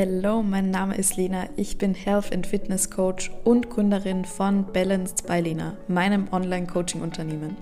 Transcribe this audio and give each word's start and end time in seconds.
Hello, 0.00 0.44
mein 0.44 0.70
Name 0.70 0.96
ist 0.96 1.16
Lena. 1.16 1.48
Ich 1.56 1.76
bin 1.76 1.92
Health 1.92 2.32
and 2.32 2.46
Fitness 2.46 2.88
Coach 2.88 3.32
und 3.42 3.68
Gründerin 3.68 4.24
von 4.24 4.64
Balanced 4.72 5.26
by 5.26 5.40
Lena, 5.40 5.76
meinem 5.88 6.28
Online-Coaching-Unternehmen. 6.30 7.56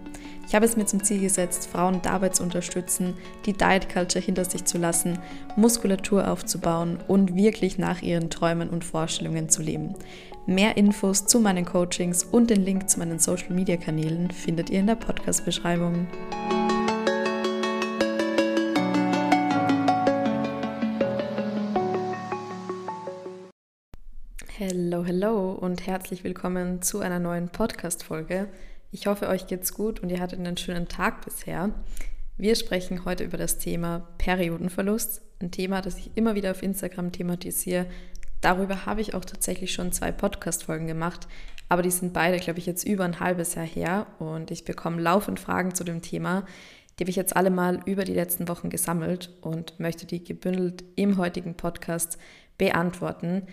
Ich 0.46 0.54
habe 0.54 0.66
es 0.66 0.76
mir 0.76 0.84
zum 0.84 1.02
Ziel 1.02 1.22
gesetzt, 1.22 1.66
Frauen 1.66 2.02
dabei 2.02 2.28
zu 2.28 2.42
unterstützen, 2.42 3.14
die 3.46 3.54
Diet 3.54 3.88
Culture 3.88 4.22
hinter 4.22 4.44
sich 4.44 4.66
zu 4.66 4.76
lassen, 4.76 5.18
Muskulatur 5.56 6.30
aufzubauen 6.30 6.98
und 7.08 7.34
wirklich 7.34 7.78
nach 7.78 8.02
ihren 8.02 8.28
Träumen 8.28 8.68
und 8.68 8.84
Vorstellungen 8.84 9.48
zu 9.48 9.62
leben. 9.62 9.94
Mehr 10.44 10.76
Infos 10.76 11.24
zu 11.24 11.40
meinen 11.40 11.64
Coachings 11.64 12.22
und 12.22 12.50
den 12.50 12.62
Link 12.66 12.90
zu 12.90 12.98
meinen 12.98 13.18
Social 13.18 13.54
Media 13.54 13.78
Kanälen 13.78 14.30
findet 14.30 14.68
ihr 14.68 14.80
in 14.80 14.88
der 14.88 14.96
Podcast-Beschreibung. 14.96 16.06
Hello 25.18 25.52
und 25.52 25.86
herzlich 25.86 26.24
willkommen 26.24 26.82
zu 26.82 27.00
einer 27.00 27.18
neuen 27.18 27.48
Podcast-Folge. 27.48 28.48
Ich 28.92 29.06
hoffe, 29.06 29.28
euch 29.28 29.46
geht's 29.46 29.72
gut 29.72 30.00
und 30.00 30.10
ihr 30.10 30.20
hattet 30.20 30.40
einen 30.40 30.58
schönen 30.58 30.88
Tag 30.88 31.24
bisher. 31.24 31.70
Wir 32.36 32.54
sprechen 32.54 33.06
heute 33.06 33.24
über 33.24 33.38
das 33.38 33.56
Thema 33.56 34.06
Periodenverlust, 34.18 35.22
ein 35.40 35.50
Thema, 35.50 35.80
das 35.80 35.96
ich 35.96 36.10
immer 36.16 36.34
wieder 36.34 36.50
auf 36.50 36.62
Instagram 36.62 37.12
thematisiere. 37.12 37.86
Darüber 38.42 38.84
habe 38.84 39.00
ich 39.00 39.14
auch 39.14 39.24
tatsächlich 39.24 39.72
schon 39.72 39.90
zwei 39.90 40.12
Podcast-Folgen 40.12 40.86
gemacht, 40.86 41.28
aber 41.70 41.80
die 41.80 41.90
sind 41.90 42.12
beide, 42.12 42.36
glaube 42.36 42.58
ich, 42.58 42.66
jetzt 42.66 42.86
über 42.86 43.04
ein 43.04 43.18
halbes 43.18 43.54
Jahr 43.54 43.64
her 43.64 44.08
und 44.18 44.50
ich 44.50 44.66
bekomme 44.66 45.00
laufend 45.00 45.40
Fragen 45.40 45.74
zu 45.74 45.82
dem 45.82 46.02
Thema. 46.02 46.44
Die 46.98 47.04
habe 47.04 47.10
ich 47.10 47.16
jetzt 47.16 47.36
alle 47.36 47.48
mal 47.48 47.80
über 47.86 48.04
die 48.04 48.12
letzten 48.12 48.48
Wochen 48.48 48.68
gesammelt 48.68 49.34
und 49.40 49.80
möchte 49.80 50.04
die 50.04 50.22
gebündelt 50.22 50.84
im 50.94 51.16
heutigen 51.16 51.54
Podcast 51.54 52.18
beantworten. 52.58 53.46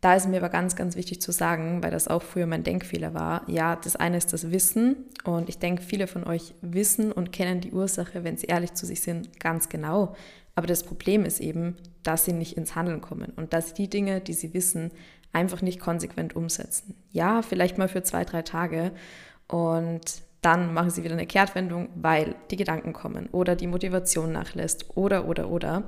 Da 0.00 0.14
ist 0.14 0.28
mir 0.28 0.38
aber 0.38 0.48
ganz, 0.48 0.76
ganz 0.76 0.96
wichtig 0.96 1.20
zu 1.20 1.30
sagen, 1.30 1.82
weil 1.82 1.90
das 1.90 2.08
auch 2.08 2.22
früher 2.22 2.46
mein 2.46 2.62
Denkfehler 2.62 3.12
war. 3.12 3.42
Ja, 3.48 3.76
das 3.76 3.96
eine 3.96 4.16
ist 4.16 4.32
das 4.32 4.50
Wissen 4.50 4.96
und 5.24 5.50
ich 5.50 5.58
denke, 5.58 5.82
viele 5.82 6.06
von 6.06 6.24
euch 6.24 6.54
wissen 6.62 7.12
und 7.12 7.32
kennen 7.32 7.60
die 7.60 7.72
Ursache, 7.72 8.24
wenn 8.24 8.38
sie 8.38 8.46
ehrlich 8.46 8.72
zu 8.72 8.86
sich 8.86 9.02
sind, 9.02 9.38
ganz 9.40 9.68
genau. 9.68 10.14
Aber 10.54 10.66
das 10.66 10.84
Problem 10.84 11.24
ist 11.24 11.40
eben, 11.40 11.76
dass 12.02 12.24
sie 12.24 12.32
nicht 12.32 12.56
ins 12.56 12.74
Handeln 12.74 13.02
kommen 13.02 13.32
und 13.36 13.52
dass 13.52 13.68
sie 13.68 13.74
die 13.74 13.90
Dinge, 13.90 14.20
die 14.22 14.32
sie 14.32 14.54
wissen, 14.54 14.90
einfach 15.32 15.60
nicht 15.60 15.80
konsequent 15.80 16.34
umsetzen. 16.34 16.94
Ja, 17.12 17.42
vielleicht 17.42 17.76
mal 17.76 17.88
für 17.88 18.02
zwei, 18.02 18.24
drei 18.24 18.42
Tage 18.42 18.92
und 19.48 20.22
dann 20.40 20.72
machen 20.72 20.90
sie 20.90 21.04
wieder 21.04 21.14
eine 21.14 21.26
Kehrtwendung, 21.26 21.90
weil 21.94 22.34
die 22.50 22.56
Gedanken 22.56 22.94
kommen 22.94 23.28
oder 23.32 23.54
die 23.54 23.66
Motivation 23.66 24.32
nachlässt 24.32 24.96
oder, 24.96 25.28
oder, 25.28 25.50
oder. 25.50 25.84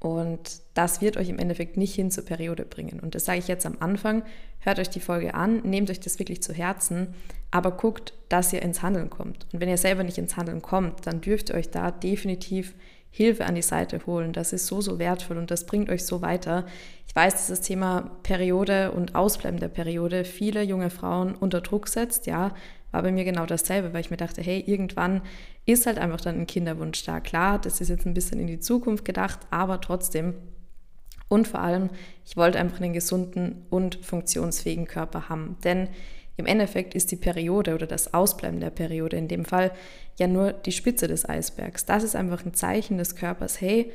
Und 0.00 0.60
das 0.74 1.00
wird 1.00 1.16
euch 1.16 1.28
im 1.28 1.38
Endeffekt 1.38 1.76
nicht 1.76 1.94
hin 1.94 2.10
zur 2.10 2.24
Periode 2.24 2.64
bringen. 2.64 3.00
Und 3.00 3.14
das 3.14 3.24
sage 3.24 3.40
ich 3.40 3.48
jetzt 3.48 3.66
am 3.66 3.76
Anfang. 3.80 4.22
Hört 4.60 4.78
euch 4.78 4.90
die 4.90 5.00
Folge 5.00 5.34
an, 5.34 5.60
nehmt 5.62 5.90
euch 5.90 6.00
das 6.00 6.18
wirklich 6.18 6.42
zu 6.42 6.52
Herzen, 6.52 7.14
aber 7.50 7.72
guckt, 7.72 8.12
dass 8.28 8.52
ihr 8.52 8.62
ins 8.62 8.82
Handeln 8.82 9.10
kommt. 9.10 9.46
Und 9.52 9.60
wenn 9.60 9.68
ihr 9.68 9.76
selber 9.76 10.04
nicht 10.04 10.18
ins 10.18 10.36
Handeln 10.36 10.62
kommt, 10.62 11.06
dann 11.06 11.20
dürft 11.20 11.50
ihr 11.50 11.56
euch 11.56 11.70
da 11.70 11.90
definitiv 11.90 12.74
Hilfe 13.10 13.46
an 13.46 13.54
die 13.54 13.62
Seite 13.62 14.00
holen. 14.06 14.32
Das 14.32 14.52
ist 14.52 14.66
so, 14.66 14.80
so 14.80 14.98
wertvoll 14.98 15.38
und 15.38 15.50
das 15.50 15.66
bringt 15.66 15.90
euch 15.90 16.04
so 16.04 16.22
weiter. 16.22 16.66
Ich 17.06 17.16
weiß, 17.16 17.32
dass 17.34 17.48
das 17.48 17.62
Thema 17.62 18.10
Periode 18.22 18.92
und 18.92 19.14
Ausbleiben 19.14 19.58
der 19.58 19.68
Periode 19.68 20.24
viele 20.24 20.62
junge 20.62 20.90
Frauen 20.90 21.34
unter 21.34 21.60
Druck 21.60 21.88
setzt. 21.88 22.26
Ja, 22.26 22.54
war 22.90 23.02
bei 23.02 23.12
mir 23.12 23.24
genau 23.24 23.46
dasselbe, 23.46 23.92
weil 23.92 24.00
ich 24.00 24.10
mir 24.10 24.16
dachte, 24.16 24.42
hey, 24.42 24.62
irgendwann 24.66 25.22
ist 25.66 25.86
halt 25.86 25.98
einfach 25.98 26.20
dann 26.20 26.40
ein 26.40 26.46
Kinderwunsch 26.46 27.04
da. 27.04 27.20
Klar, 27.20 27.58
das 27.58 27.80
ist 27.80 27.88
jetzt 27.88 28.06
ein 28.06 28.14
bisschen 28.14 28.40
in 28.40 28.46
die 28.46 28.60
Zukunft 28.60 29.04
gedacht, 29.04 29.40
aber 29.50 29.80
trotzdem. 29.80 30.34
Und 31.28 31.46
vor 31.46 31.60
allem, 31.60 31.90
ich 32.24 32.36
wollte 32.36 32.58
einfach 32.58 32.80
einen 32.80 32.94
gesunden 32.94 33.66
und 33.68 33.96
funktionsfähigen 33.96 34.86
Körper 34.86 35.28
haben. 35.28 35.56
Denn 35.62 35.88
im 36.38 36.46
Endeffekt 36.46 36.94
ist 36.94 37.10
die 37.10 37.16
Periode 37.16 37.74
oder 37.74 37.86
das 37.86 38.14
Ausbleiben 38.14 38.60
der 38.60 38.70
Periode 38.70 39.16
in 39.16 39.28
dem 39.28 39.44
Fall 39.44 39.72
ja 40.18 40.26
nur 40.26 40.52
die 40.52 40.72
Spitze 40.72 41.08
des 41.08 41.28
Eisbergs. 41.28 41.84
Das 41.84 42.04
ist 42.04 42.16
einfach 42.16 42.46
ein 42.46 42.54
Zeichen 42.54 42.96
des 42.96 43.16
Körpers, 43.16 43.60
hey, 43.60 43.92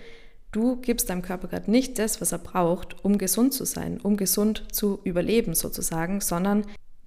du 0.51 0.75
gibst 0.75 1.09
deinem 1.09 1.21
Körper 1.21 1.47
gerade 1.47 1.71
nicht 1.71 1.97
das, 1.99 2.21
was 2.21 2.31
er 2.31 2.39
braucht, 2.39 3.03
um 3.03 3.17
gesund 3.17 3.53
zu 3.53 3.65
sein, 3.65 3.99
um 3.99 4.17
gesund 4.17 4.65
zu 4.71 4.99
überleben 5.03 5.55
sozusagen, 5.55 6.21
sondern 6.21 6.65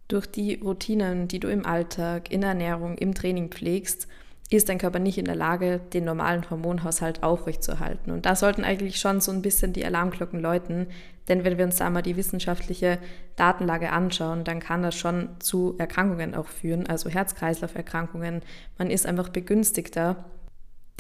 durch 0.09 0.27
die 0.27 0.55
Routinen, 0.57 1.29
die 1.29 1.41
du 1.41 1.49
im 1.49 1.67
Alltag, 1.67 2.31
in 2.31 2.43
der 2.43 2.51
Ernährung, 2.51 2.97
im 2.99 3.15
Training 3.15 3.51
pflegst, 3.51 4.07
ist 4.51 4.69
dein 4.69 4.79
Körper 4.79 5.01
nicht 5.01 5.19
in 5.19 5.25
der 5.25 5.35
Lage, 5.35 5.81
den 5.93 6.05
normalen 6.05 6.49
Hormonhaushalt 6.49 7.23
aufrechtzuerhalten. 7.25 8.13
Und 8.13 8.27
da 8.27 8.37
sollten 8.37 8.63
eigentlich 8.63 8.99
schon 9.01 9.21
so 9.21 9.33
ein 9.33 9.43
bisschen 9.43 9.73
die 9.73 9.85
Alarmglocken 9.85 10.41
läuten, 10.41 10.87
denn 11.29 11.43
wenn 11.43 11.59
wir 11.59 11.65
uns 11.65 11.77
da 11.77 11.91
mal 11.91 12.03
die 12.03 12.17
wissenschaftliche 12.17 12.99
Datenlage 13.35 13.91
anschauen, 13.91 14.45
dann 14.45 14.61
kann 14.61 14.83
das 14.83 14.95
schon 14.95 15.31
zu 15.41 15.75
Erkrankungen 15.79 16.37
auch 16.37 16.47
führen, 16.47 16.87
also 16.87 17.11
Herz-Kreislauf-Erkrankungen. 17.11 18.43
Man 18.79 18.91
ist 18.91 19.07
einfach 19.07 19.31
begünstigter, 19.31 20.25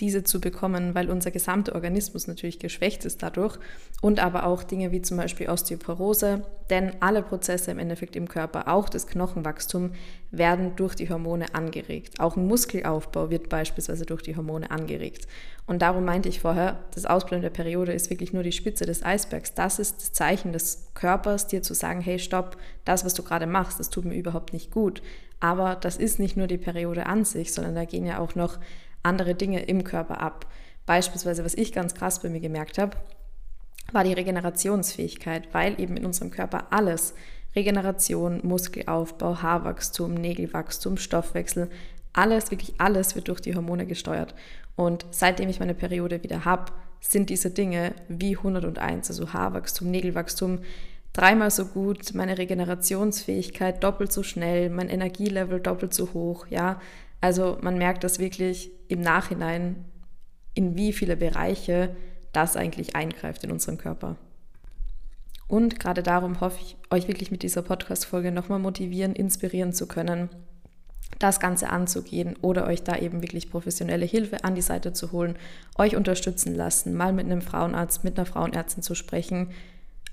diese 0.01 0.25
zu 0.25 0.41
bekommen, 0.41 0.95
weil 0.95 1.11
unser 1.11 1.31
gesamter 1.31 1.75
Organismus 1.75 2.27
natürlich 2.27 2.59
geschwächt 2.59 3.05
ist 3.07 3.23
dadurch 3.23 3.59
und 4.03 4.21
aber 4.21 4.45
auch 4.45 4.62
Dinge 4.62 4.93
wie 4.93 5.01
zum 5.01 5.17
Beispiel 5.17 5.49
Osteoporose, 5.49 6.43
denn 6.69 6.93
alle 7.01 7.23
Prozesse 7.23 7.71
im 7.71 7.79
Endeffekt 7.79 8.15
im 8.15 8.29
Körper, 8.29 8.69
auch 8.69 8.91
das 8.91 9.06
Knochenwachstum, 9.06 9.93
werden 10.31 10.77
durch 10.77 10.95
die 10.95 11.09
Hormone 11.09 11.55
angeregt. 11.55 12.21
Auch 12.21 12.37
ein 12.37 12.47
Muskelaufbau 12.47 13.31
wird 13.31 13.49
beispielsweise 13.49 14.05
durch 14.05 14.23
die 14.23 14.37
Hormone 14.37 14.71
angeregt. 14.71 15.27
Und 15.67 15.81
darum 15.81 16.05
meinte 16.05 16.29
ich 16.29 16.41
vorher, 16.41 16.79
das 16.95 17.06
Ausbleiben 17.06 17.43
der 17.43 17.51
Periode 17.51 17.93
ist 17.93 18.11
wirklich 18.11 18.33
nur 18.33 18.43
die 18.43 18.53
Spitze 18.53 18.85
des 18.85 19.03
Eisbergs. 19.03 19.55
Das 19.55 19.79
ist 19.79 19.97
das 19.97 20.12
Zeichen 20.12 20.53
des 20.53 20.89
Körpers, 20.95 21.47
dir 21.47 21.62
zu 21.62 21.75
sagen, 21.75 22.01
hey, 22.01 22.19
stopp, 22.19 22.56
das, 22.85 23.05
was 23.05 23.15
du 23.15 23.23
gerade 23.23 23.47
machst, 23.47 23.81
das 23.81 23.91
tut 23.91 24.05
mir 24.05 24.15
überhaupt 24.15 24.53
nicht 24.53 24.71
gut. 24.71 25.03
Aber 25.41 25.75
das 25.75 25.97
ist 25.97 26.19
nicht 26.19 26.37
nur 26.37 26.47
die 26.47 26.59
Periode 26.59 27.06
an 27.06 27.25
sich, 27.25 27.53
sondern 27.53 27.75
da 27.75 27.85
gehen 27.85 28.06
ja 28.06 28.19
auch 28.19 28.35
noch 28.35 28.59
andere 29.06 29.34
Dinge 29.34 29.62
im 29.65 29.84
Körper 29.84 30.21
ab. 30.21 30.47
Beispielsweise, 30.84 31.44
was 31.44 31.55
ich 31.55 31.72
ganz 31.72 31.94
krass 31.94 32.21
bei 32.21 32.28
mir 32.28 32.41
gemerkt 32.41 32.78
habe, 32.78 32.97
war 33.93 34.05
die 34.05 34.12
Regenerationsfähigkeit, 34.12 35.49
weil 35.53 35.81
eben 35.81 35.97
in 35.97 36.05
unserem 36.06 36.31
Körper 36.31 36.67
alles, 36.71 37.15
Regeneration, 37.55 38.41
Muskelaufbau, 38.43 39.41
Haarwachstum, 39.41 40.15
Nägelwachstum, 40.15 40.99
Stoffwechsel, 40.99 41.71
alles, 42.12 42.50
wirklich 42.50 42.75
alles 42.78 43.15
wird 43.15 43.28
durch 43.28 43.41
die 43.41 43.55
Hormone 43.55 43.87
gesteuert. 43.87 44.34
Und 44.75 45.06
seitdem 45.11 45.49
ich 45.49 45.61
meine 45.61 45.75
Periode 45.75 46.23
wieder 46.23 46.44
habe, 46.44 46.73
sind 47.00 47.31
diese 47.31 47.50
Dinge 47.50 47.94
wie 48.09 48.37
101, 48.37 49.11
also 49.11 49.33
Haarwachstum, 49.33 49.91
Nägelwachstum, 49.91 50.61
dreimal 51.12 51.50
so 51.50 51.67
gut, 51.67 52.15
meine 52.15 52.37
Regenerationsfähigkeit 52.37 53.83
doppelt 53.83 54.12
so 54.12 54.23
schnell, 54.23 54.69
mein 54.69 54.88
Energielevel 54.88 55.61
doppelt 55.61 55.94
so 55.94 56.12
hoch, 56.12 56.47
ja. 56.49 56.81
Also 57.26 57.59
man 57.60 57.76
merkt 57.76 58.04
das 58.04 58.20
wirklich 58.20 58.70
im 58.87 59.00
Nachhinein, 59.00 59.84
in 60.54 60.76
wie 60.76 60.92
viele 60.92 61.16
Bereiche 61.16 61.97
das 62.32 62.56
eigentlich 62.56 62.94
eingreift 62.94 63.42
in 63.42 63.50
unserem 63.50 63.78
Körper. 63.78 64.14
Und 65.48 65.81
gerade 65.81 66.04
darum 66.04 66.41
hoffe 66.41 66.60
ich, 66.62 66.76
euch 66.88 67.09
wirklich 67.09 67.32
mit 67.32 67.42
dieser 67.42 67.62
Podcast-Folge 67.62 68.31
nochmal 68.31 68.60
motivieren, 68.60 69.12
inspirieren 69.12 69.72
zu 69.72 69.88
können, 69.88 70.28
das 71.19 71.41
Ganze 71.41 71.69
anzugehen 71.70 72.37
oder 72.42 72.64
euch 72.69 72.84
da 72.84 72.97
eben 72.97 73.20
wirklich 73.22 73.50
professionelle 73.50 74.06
Hilfe 74.06 74.44
an 74.44 74.54
die 74.54 74.62
Seite 74.62 74.93
zu 74.93 75.10
holen, 75.10 75.37
euch 75.76 75.97
unterstützen 75.97 76.54
lassen, 76.54 76.94
mal 76.94 77.12
mit 77.12 77.26
einem 77.26 77.43
Frauenarzt, 77.43 78.04
mit 78.04 78.16
einer 78.16 78.26
Frauenärztin 78.26 78.84
zu 78.84 78.94
sprechen, 78.94 79.48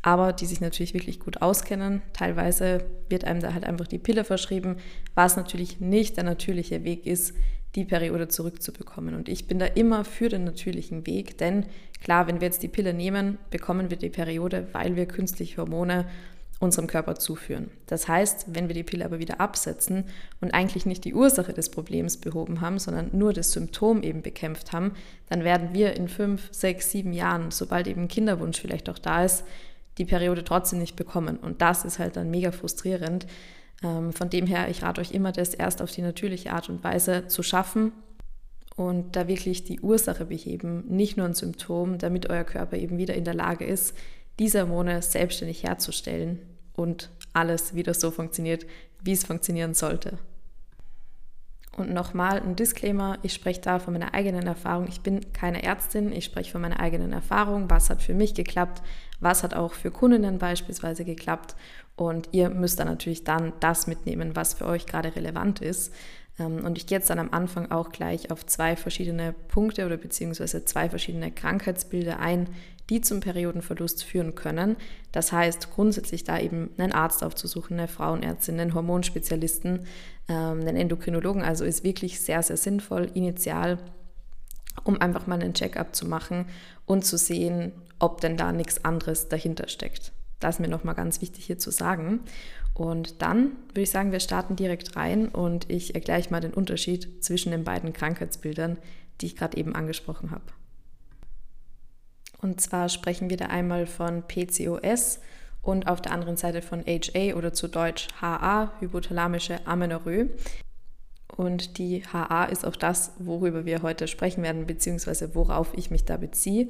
aber 0.03 0.33
die 0.33 0.45
sich 0.45 0.61
natürlich 0.61 0.93
wirklich 0.93 1.19
gut 1.19 1.41
auskennen. 1.41 2.03
Teilweise 2.11 2.85
wird 3.09 3.23
einem 3.23 3.39
da 3.39 3.53
halt 3.53 3.63
einfach 3.63 3.87
die 3.87 3.97
Pille 3.97 4.23
verschrieben, 4.25 4.75
was 5.15 5.37
natürlich 5.37 5.79
nicht 5.79 6.17
der 6.17 6.25
natürliche 6.25 6.83
Weg 6.83 7.07
ist, 7.07 7.33
die 7.75 7.85
Periode 7.85 8.27
zurückzubekommen. 8.27 9.15
Und 9.15 9.29
ich 9.29 9.47
bin 9.47 9.57
da 9.57 9.65
immer 9.65 10.05
für 10.05 10.29
den 10.29 10.43
natürlichen 10.43 11.07
Weg, 11.07 11.37
denn 11.39 11.65
klar, 12.03 12.27
wenn 12.27 12.41
wir 12.41 12.47
jetzt 12.47 12.61
die 12.61 12.67
Pille 12.67 12.93
nehmen, 12.93 13.39
bekommen 13.49 13.89
wir 13.89 13.97
die 13.97 14.09
Periode, 14.09 14.67
weil 14.73 14.95
wir 14.95 15.07
künstliche 15.07 15.57
Hormone 15.57 16.05
unserem 16.59 16.87
Körper 16.87 17.15
zuführen. 17.15 17.71
Das 17.87 18.07
heißt, 18.07 18.47
wenn 18.55 18.67
wir 18.67 18.75
die 18.75 18.83
Pille 18.83 19.05
aber 19.05 19.19
wieder 19.19 19.41
absetzen 19.41 20.05
und 20.39 20.53
eigentlich 20.53 20.85
nicht 20.85 21.03
die 21.03 21.13
Ursache 21.13 21.53
des 21.53 21.69
Problems 21.69 22.17
behoben 22.17 22.61
haben, 22.61 22.79
sondern 22.79 23.09
nur 23.11 23.33
das 23.33 23.51
Symptom 23.51 24.03
eben 24.03 24.21
bekämpft 24.21 24.71
haben, 24.71 24.93
dann 25.29 25.43
werden 25.43 25.73
wir 25.73 25.95
in 25.95 26.07
fünf, 26.07 26.49
sechs, 26.51 26.91
sieben 26.91 27.11
Jahren, 27.11 27.51
sobald 27.51 27.87
eben 27.87 28.07
Kinderwunsch 28.07 28.61
vielleicht 28.61 28.89
auch 28.89 28.99
da 28.99 29.25
ist, 29.25 29.43
die 29.97 30.05
Periode 30.05 30.43
trotzdem 30.43 30.79
nicht 30.79 30.95
bekommen. 30.95 31.37
Und 31.37 31.61
das 31.61 31.85
ist 31.85 31.99
halt 31.99 32.15
dann 32.15 32.29
mega 32.31 32.51
frustrierend. 32.51 33.27
Ähm, 33.83 34.13
von 34.13 34.29
dem 34.29 34.47
her, 34.47 34.69
ich 34.69 34.83
rate 34.83 35.01
euch 35.01 35.11
immer, 35.11 35.31
das 35.31 35.53
erst 35.53 35.81
auf 35.81 35.91
die 35.91 36.01
natürliche 36.01 36.51
Art 36.51 36.69
und 36.69 36.83
Weise 36.83 37.27
zu 37.27 37.43
schaffen 37.43 37.91
und 38.75 39.15
da 39.15 39.27
wirklich 39.27 39.63
die 39.63 39.79
Ursache 39.81 40.25
beheben, 40.25 40.85
nicht 40.87 41.17
nur 41.17 41.27
ein 41.27 41.35
Symptom, 41.35 41.97
damit 41.97 42.29
euer 42.29 42.43
Körper 42.43 42.77
eben 42.77 42.97
wieder 42.97 43.13
in 43.13 43.25
der 43.25 43.35
Lage 43.35 43.65
ist, 43.65 43.95
diese 44.39 44.61
Hormone 44.61 45.01
selbstständig 45.01 45.63
herzustellen 45.63 46.39
und 46.75 47.11
alles 47.33 47.75
wieder 47.75 47.93
so 47.93 48.09
funktioniert, 48.09 48.65
wie 49.03 49.11
es 49.11 49.25
funktionieren 49.25 49.73
sollte. 49.73 50.17
Und 51.75 51.91
nochmal 51.91 52.39
ein 52.39 52.55
Disclaimer, 52.55 53.17
ich 53.23 53.33
spreche 53.33 53.61
da 53.61 53.79
von 53.79 53.93
meiner 53.93 54.13
eigenen 54.13 54.45
Erfahrung. 54.45 54.87
Ich 54.87 55.01
bin 55.01 55.33
keine 55.33 55.63
Ärztin, 55.63 56.11
ich 56.11 56.25
spreche 56.25 56.51
von 56.51 56.61
meiner 56.61 56.79
eigenen 56.79 57.13
Erfahrung, 57.13 57.69
was 57.69 57.89
hat 57.89 58.01
für 58.03 58.13
mich 58.13 58.35
geklappt, 58.35 58.83
was 59.23 59.43
hat 59.43 59.53
auch 59.53 59.73
für 59.73 59.91
Kundinnen 59.91 60.39
beispielsweise 60.39 61.05
geklappt. 61.05 61.55
Und 61.95 62.29
ihr 62.31 62.49
müsst 62.49 62.79
dann 62.79 62.87
natürlich 62.87 63.23
dann 63.23 63.53
das 63.59 63.87
mitnehmen, 63.87 64.35
was 64.35 64.55
für 64.55 64.65
euch 64.65 64.85
gerade 64.85 65.15
relevant 65.15 65.61
ist. 65.61 65.93
Ähm, 66.39 66.65
und 66.65 66.77
ich 66.77 66.87
gehe 66.87 66.97
jetzt 66.97 67.09
dann 67.09 67.19
am 67.19 67.29
Anfang 67.31 67.71
auch 67.71 67.91
gleich 67.91 68.31
auf 68.31 68.45
zwei 68.45 68.75
verschiedene 68.75 69.33
Punkte 69.49 69.85
oder 69.85 69.97
beziehungsweise 69.97 70.65
zwei 70.65 70.89
verschiedene 70.89 71.31
Krankheitsbilder 71.31 72.19
ein, 72.19 72.49
die 72.89 73.01
zum 73.01 73.19
Periodenverlust 73.19 74.03
führen 74.03 74.35
können. 74.35 74.75
Das 75.11 75.31
heißt, 75.31 75.71
grundsätzlich 75.71 76.23
da 76.23 76.39
eben 76.39 76.71
einen 76.77 76.91
Arzt 76.91 77.23
aufzusuchen, 77.23 77.79
eine 77.79 77.87
Frauenärztin, 77.87 78.59
einen 78.59 78.73
Hormonspezialisten, 78.73 79.85
ähm, 80.27 80.61
einen 80.61 80.75
Endokrinologen. 80.75 81.43
Also 81.43 81.63
ist 81.63 81.83
wirklich 81.83 82.19
sehr, 82.19 82.43
sehr 82.43 82.57
sinnvoll, 82.57 83.09
initial, 83.13 83.77
um 84.83 84.99
einfach 84.99 85.27
mal 85.27 85.39
einen 85.39 85.53
Check-up 85.53 85.95
zu 85.95 86.07
machen 86.07 86.45
und 86.85 87.05
zu 87.05 87.17
sehen, 87.17 87.71
ob 87.99 88.21
denn 88.21 88.37
da 88.37 88.51
nichts 88.51 88.83
anderes 88.83 89.29
dahinter 89.29 89.67
steckt. 89.67 90.11
Das 90.39 90.55
ist 90.55 90.59
mir 90.59 90.67
nochmal 90.67 90.95
ganz 90.95 91.21
wichtig 91.21 91.45
hier 91.45 91.57
zu 91.57 91.71
sagen. 91.71 92.19
Und 92.73 93.21
dann 93.21 93.53
würde 93.69 93.81
ich 93.81 93.91
sagen, 93.91 94.11
wir 94.11 94.19
starten 94.19 94.55
direkt 94.55 94.95
rein 94.95 95.29
und 95.29 95.69
ich 95.69 95.95
erkläre 95.95 96.23
mal 96.29 96.41
den 96.41 96.53
Unterschied 96.53 97.23
zwischen 97.23 97.51
den 97.51 97.63
beiden 97.63 97.93
Krankheitsbildern, 97.93 98.77
die 99.21 99.27
ich 99.27 99.35
gerade 99.35 99.57
eben 99.57 99.75
angesprochen 99.75 100.31
habe. 100.31 100.43
Und 102.41 102.59
zwar 102.59 102.89
sprechen 102.89 103.29
wir 103.29 103.37
da 103.37 103.45
einmal 103.45 103.87
von 103.87 104.23
PCOS 104.23 105.19
und 105.61 105.87
auf 105.87 106.01
der 106.01 106.11
anderen 106.11 106.35
Seite 106.35 106.61
von 106.61 106.83
HA 106.85 107.35
oder 107.35 107.53
zu 107.53 107.69
Deutsch 107.69 108.09
HA, 108.19 108.73
hypothalamische 108.79 109.65
Amenorrhoe. 109.65 110.29
Und 111.35 111.77
die 111.77 112.03
HA 112.05 112.45
ist 112.45 112.65
auch 112.65 112.75
das, 112.75 113.11
worüber 113.17 113.65
wir 113.65 113.81
heute 113.81 114.07
sprechen 114.07 114.43
werden, 114.43 114.67
beziehungsweise 114.67 115.33
worauf 115.35 115.75
ich 115.75 115.89
mich 115.89 116.05
da 116.05 116.17
beziehe. 116.17 116.67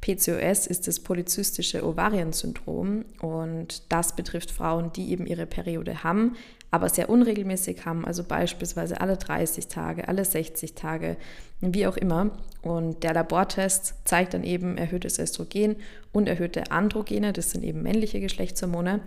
PCOS 0.00 0.66
ist 0.66 0.86
das 0.86 1.00
polyzystische 1.00 1.84
Ovariensyndrom 1.84 3.04
und 3.20 3.90
das 3.90 4.14
betrifft 4.14 4.50
Frauen, 4.50 4.92
die 4.92 5.10
eben 5.10 5.26
ihre 5.26 5.46
Periode 5.46 6.04
haben, 6.04 6.36
aber 6.70 6.88
sehr 6.88 7.08
unregelmäßig 7.08 7.86
haben, 7.86 8.04
also 8.04 8.22
beispielsweise 8.22 9.00
alle 9.00 9.16
30 9.16 9.68
Tage, 9.68 10.06
alle 10.08 10.24
60 10.24 10.74
Tage, 10.74 11.16
wie 11.60 11.86
auch 11.86 11.96
immer. 11.96 12.30
Und 12.62 13.02
der 13.02 13.14
Labortest 13.14 13.94
zeigt 14.04 14.34
dann 14.34 14.44
eben 14.44 14.76
erhöhtes 14.76 15.18
Östrogen 15.18 15.76
und 16.12 16.28
erhöhte 16.28 16.70
Androgene, 16.70 17.32
das 17.32 17.50
sind 17.50 17.64
eben 17.64 17.82
männliche 17.82 18.20
Geschlechtshormone. 18.20 19.00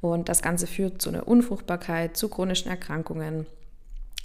Und 0.00 0.28
das 0.28 0.42
Ganze 0.42 0.66
führt 0.66 1.02
zu 1.02 1.08
einer 1.08 1.26
Unfruchtbarkeit, 1.26 2.16
zu 2.16 2.28
chronischen 2.28 2.70
Erkrankungen, 2.70 3.46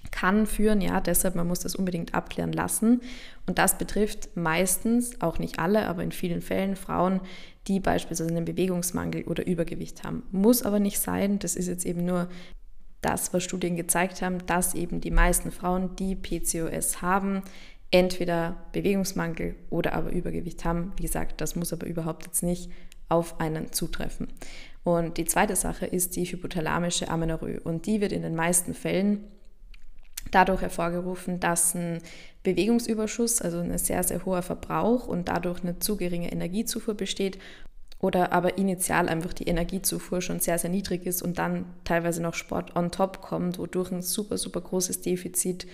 kann 0.09 0.47
führen, 0.47 0.81
ja, 0.81 0.99
deshalb 0.99 1.35
man 1.35 1.47
muss 1.47 1.59
das 1.59 1.75
unbedingt 1.75 2.15
abklären 2.15 2.51
lassen. 2.51 3.01
Und 3.45 3.59
das 3.59 3.77
betrifft 3.77 4.35
meistens, 4.35 5.21
auch 5.21 5.37
nicht 5.37 5.59
alle, 5.59 5.87
aber 5.87 6.03
in 6.03 6.11
vielen 6.11 6.41
Fällen 6.41 6.75
Frauen, 6.75 7.21
die 7.67 7.79
beispielsweise 7.79 8.31
einen 8.31 8.45
Bewegungsmangel 8.45 9.23
oder 9.23 9.45
Übergewicht 9.45 10.03
haben. 10.03 10.23
Muss 10.31 10.63
aber 10.63 10.79
nicht 10.79 10.99
sein, 10.99 11.39
das 11.39 11.55
ist 11.55 11.67
jetzt 11.67 11.85
eben 11.85 12.05
nur 12.05 12.27
das, 13.01 13.33
was 13.33 13.43
Studien 13.43 13.75
gezeigt 13.75 14.21
haben, 14.21 14.45
dass 14.45 14.75
eben 14.75 15.01
die 15.01 15.11
meisten 15.11 15.51
Frauen, 15.51 15.95
die 15.95 16.15
PCOS 16.15 17.01
haben, 17.01 17.43
entweder 17.91 18.55
Bewegungsmangel 18.71 19.55
oder 19.69 19.93
aber 19.93 20.11
Übergewicht 20.11 20.65
haben. 20.65 20.93
Wie 20.97 21.03
gesagt, 21.03 21.41
das 21.41 21.55
muss 21.55 21.73
aber 21.73 21.87
überhaupt 21.87 22.25
jetzt 22.25 22.43
nicht 22.43 22.71
auf 23.09 23.39
einen 23.39 23.71
zutreffen. 23.73 24.27
Und 24.83 25.17
die 25.17 25.25
zweite 25.25 25.55
Sache 25.55 25.85
ist 25.85 26.15
die 26.15 26.25
hypothalamische 26.25 27.09
Amenorrhoe 27.09 27.59
und 27.59 27.85
die 27.85 28.01
wird 28.01 28.13
in 28.13 28.23
den 28.23 28.35
meisten 28.35 28.73
Fällen 28.73 29.25
dadurch 30.29 30.61
hervorgerufen, 30.61 31.39
dass 31.39 31.73
ein 31.73 31.99
Bewegungsüberschuss, 32.43 33.41
also 33.41 33.59
ein 33.59 33.77
sehr, 33.77 34.03
sehr 34.03 34.25
hoher 34.25 34.41
Verbrauch 34.41 35.07
und 35.07 35.27
dadurch 35.27 35.63
eine 35.63 35.79
zu 35.79 35.97
geringe 35.97 36.31
Energiezufuhr 36.31 36.93
besteht 36.93 37.39
oder 37.99 38.31
aber 38.31 38.57
initial 38.57 39.09
einfach 39.09 39.33
die 39.33 39.47
Energiezufuhr 39.47 40.21
schon 40.21 40.39
sehr, 40.39 40.57
sehr 40.57 40.69
niedrig 40.69 41.05
ist 41.05 41.21
und 41.21 41.37
dann 41.37 41.65
teilweise 41.83 42.21
noch 42.21 42.33
Sport 42.33 42.75
on 42.75 42.91
top 42.91 43.21
kommt, 43.21 43.59
wodurch 43.59 43.91
ein 43.91 44.01
super, 44.01 44.37
super 44.37 44.61
großes 44.61 45.01
Defizit 45.01 45.67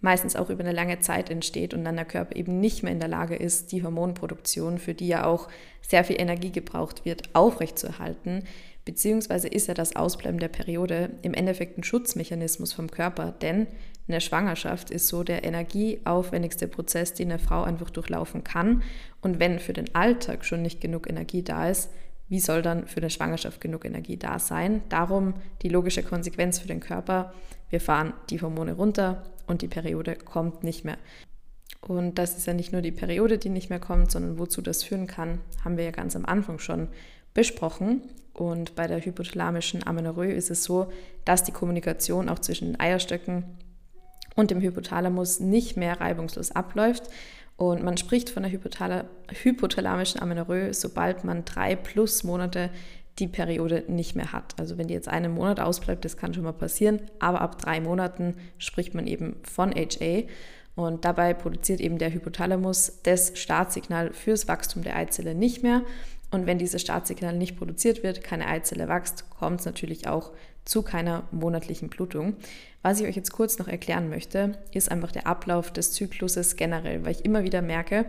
meistens 0.00 0.36
auch 0.36 0.50
über 0.50 0.60
eine 0.60 0.72
lange 0.72 1.00
Zeit 1.00 1.30
entsteht 1.30 1.74
und 1.74 1.84
dann 1.84 1.96
der 1.96 2.04
Körper 2.04 2.36
eben 2.36 2.60
nicht 2.60 2.82
mehr 2.82 2.92
in 2.92 3.00
der 3.00 3.08
Lage 3.08 3.36
ist, 3.36 3.72
die 3.72 3.82
Hormonproduktion, 3.82 4.78
für 4.78 4.94
die 4.94 5.08
ja 5.08 5.24
auch 5.24 5.48
sehr 5.82 6.04
viel 6.04 6.20
Energie 6.20 6.52
gebraucht 6.52 7.04
wird, 7.04 7.34
aufrechtzuerhalten. 7.34 8.44
Beziehungsweise 8.84 9.48
ist 9.48 9.66
ja 9.66 9.74
das 9.74 9.96
Ausbleiben 9.96 10.38
der 10.38 10.48
Periode 10.48 11.10
im 11.22 11.34
Endeffekt 11.34 11.76
ein 11.76 11.82
Schutzmechanismus 11.82 12.72
vom 12.72 12.90
Körper, 12.90 13.32
denn 13.32 13.66
eine 14.08 14.20
Schwangerschaft 14.22 14.90
ist 14.90 15.08
so 15.08 15.22
der 15.22 15.44
energieaufwendigste 15.44 16.68
Prozess, 16.68 17.12
den 17.12 17.30
eine 17.30 17.38
Frau 17.38 17.64
einfach 17.64 17.90
durchlaufen 17.90 18.44
kann. 18.44 18.82
Und 19.20 19.38
wenn 19.38 19.58
für 19.58 19.74
den 19.74 19.94
Alltag 19.94 20.44
schon 20.44 20.62
nicht 20.62 20.80
genug 20.80 21.10
Energie 21.10 21.42
da 21.42 21.68
ist, 21.68 21.90
wie 22.28 22.40
soll 22.40 22.62
dann 22.62 22.86
für 22.86 23.00
eine 23.00 23.10
Schwangerschaft 23.10 23.60
genug 23.60 23.84
Energie 23.84 24.16
da 24.16 24.38
sein? 24.38 24.82
Darum 24.88 25.34
die 25.62 25.68
logische 25.68 26.02
Konsequenz 26.02 26.58
für 26.58 26.68
den 26.68 26.80
Körper, 26.80 27.32
wir 27.70 27.80
fahren 27.80 28.12
die 28.30 28.40
Hormone 28.40 28.74
runter 28.74 29.24
und 29.46 29.62
die 29.62 29.68
Periode 29.68 30.16
kommt 30.16 30.64
nicht 30.64 30.84
mehr. 30.84 30.98
Und 31.80 32.18
das 32.18 32.36
ist 32.36 32.46
ja 32.46 32.54
nicht 32.54 32.72
nur 32.72 32.82
die 32.82 32.92
Periode, 32.92 33.38
die 33.38 33.50
nicht 33.50 33.70
mehr 33.70 33.78
kommt, 33.78 34.10
sondern 34.10 34.38
wozu 34.38 34.62
das 34.62 34.82
führen 34.82 35.06
kann, 35.06 35.40
haben 35.64 35.76
wir 35.76 35.84
ja 35.84 35.90
ganz 35.90 36.16
am 36.16 36.24
Anfang 36.24 36.58
schon 36.58 36.88
besprochen. 37.34 38.02
Und 38.32 38.74
bei 38.74 38.86
der 38.86 39.04
hypothalamischen 39.04 39.86
Amenorrhoe 39.86 40.32
ist 40.32 40.50
es 40.50 40.64
so, 40.64 40.90
dass 41.24 41.44
die 41.44 41.52
Kommunikation 41.52 42.28
auch 42.28 42.38
zwischen 42.38 42.72
den 42.72 42.80
Eierstöcken 42.80 43.44
und 44.36 44.50
dem 44.50 44.60
Hypothalamus 44.60 45.40
nicht 45.40 45.76
mehr 45.76 46.00
reibungslos 46.00 46.52
abläuft. 46.52 47.04
Und 47.56 47.82
man 47.82 47.96
spricht 47.96 48.30
von 48.30 48.44
der 48.44 48.52
hypothalamischen 48.52 50.22
Amenorrhoe, 50.22 50.72
sobald 50.72 51.24
man 51.24 51.44
drei 51.44 51.74
plus 51.74 52.22
Monate 52.22 52.70
die 53.18 53.28
Periode 53.28 53.84
nicht 53.88 54.14
mehr 54.14 54.32
hat. 54.32 54.54
Also 54.58 54.78
wenn 54.78 54.88
die 54.88 54.94
jetzt 54.94 55.08
einen 55.08 55.32
Monat 55.32 55.60
ausbleibt, 55.60 56.04
das 56.04 56.16
kann 56.16 56.34
schon 56.34 56.44
mal 56.44 56.52
passieren, 56.52 57.00
aber 57.18 57.40
ab 57.40 57.60
drei 57.60 57.80
Monaten 57.80 58.34
spricht 58.58 58.94
man 58.94 59.06
eben 59.06 59.36
von 59.42 59.72
HA. 59.72 60.22
Und 60.76 61.04
dabei 61.04 61.34
produziert 61.34 61.80
eben 61.80 61.98
der 61.98 62.12
Hypothalamus 62.12 63.00
das 63.02 63.32
Startsignal 63.34 64.12
fürs 64.12 64.46
Wachstum 64.46 64.84
der 64.84 64.94
Eizelle 64.94 65.34
nicht 65.34 65.64
mehr. 65.64 65.82
Und 66.30 66.46
wenn 66.46 66.58
dieses 66.58 66.80
Startsignal 66.80 67.36
nicht 67.36 67.56
produziert 67.56 68.04
wird, 68.04 68.22
keine 68.22 68.46
Eizelle 68.46 68.86
wächst, 68.88 69.28
kommt 69.30 69.60
es 69.60 69.66
natürlich 69.66 70.06
auch 70.06 70.30
zu 70.64 70.82
keiner 70.82 71.24
monatlichen 71.32 71.88
Blutung. 71.88 72.36
Was 72.82 73.00
ich 73.00 73.08
euch 73.08 73.16
jetzt 73.16 73.32
kurz 73.32 73.58
noch 73.58 73.66
erklären 73.66 74.08
möchte, 74.08 74.58
ist 74.72 74.90
einfach 74.90 75.10
der 75.10 75.26
Ablauf 75.26 75.72
des 75.72 75.92
Zykluses 75.92 76.54
generell, 76.56 77.04
weil 77.04 77.12
ich 77.12 77.24
immer 77.24 77.42
wieder 77.42 77.62
merke, 77.62 78.06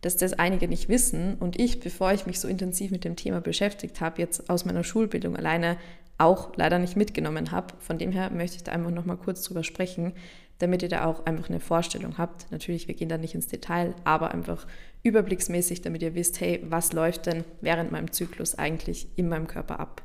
dass 0.00 0.16
das 0.16 0.32
einige 0.34 0.68
nicht 0.68 0.88
wissen 0.88 1.34
und 1.34 1.58
ich, 1.58 1.80
bevor 1.80 2.12
ich 2.12 2.26
mich 2.26 2.40
so 2.40 2.48
intensiv 2.48 2.90
mit 2.90 3.04
dem 3.04 3.16
Thema 3.16 3.40
beschäftigt 3.40 4.00
habe, 4.00 4.20
jetzt 4.20 4.48
aus 4.48 4.64
meiner 4.64 4.84
Schulbildung 4.84 5.36
alleine 5.36 5.76
auch 6.18 6.56
leider 6.56 6.78
nicht 6.78 6.96
mitgenommen 6.96 7.50
habe. 7.50 7.74
Von 7.78 7.98
dem 7.98 8.12
her 8.12 8.30
möchte 8.30 8.56
ich 8.56 8.64
da 8.64 8.72
einfach 8.72 8.90
noch 8.90 9.04
mal 9.04 9.16
kurz 9.16 9.42
drüber 9.42 9.64
sprechen, 9.64 10.12
damit 10.58 10.82
ihr 10.82 10.88
da 10.88 11.04
auch 11.04 11.26
einfach 11.26 11.48
eine 11.48 11.60
Vorstellung 11.60 12.18
habt. 12.18 12.50
Natürlich, 12.50 12.88
wir 12.88 12.94
gehen 12.94 13.08
da 13.08 13.18
nicht 13.18 13.34
ins 13.34 13.46
Detail, 13.46 13.94
aber 14.04 14.32
einfach 14.32 14.66
überblicksmäßig, 15.04 15.82
damit 15.82 16.02
ihr 16.02 16.14
wisst, 16.14 16.40
hey, 16.40 16.64
was 16.68 16.92
läuft 16.92 17.26
denn 17.26 17.44
während 17.60 17.92
meinem 17.92 18.12
Zyklus 18.12 18.56
eigentlich 18.56 19.06
in 19.16 19.28
meinem 19.28 19.46
Körper 19.46 19.78
ab? 19.78 20.02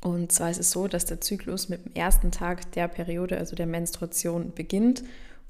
Und 0.00 0.30
zwar 0.30 0.50
ist 0.50 0.60
es 0.60 0.70
so, 0.70 0.86
dass 0.86 1.06
der 1.06 1.20
Zyklus 1.20 1.68
mit 1.68 1.84
dem 1.84 1.92
ersten 1.94 2.30
Tag 2.30 2.70
der 2.72 2.88
Periode, 2.88 3.38
also 3.38 3.56
der 3.56 3.66
Menstruation, 3.66 4.52
beginnt 4.54 5.02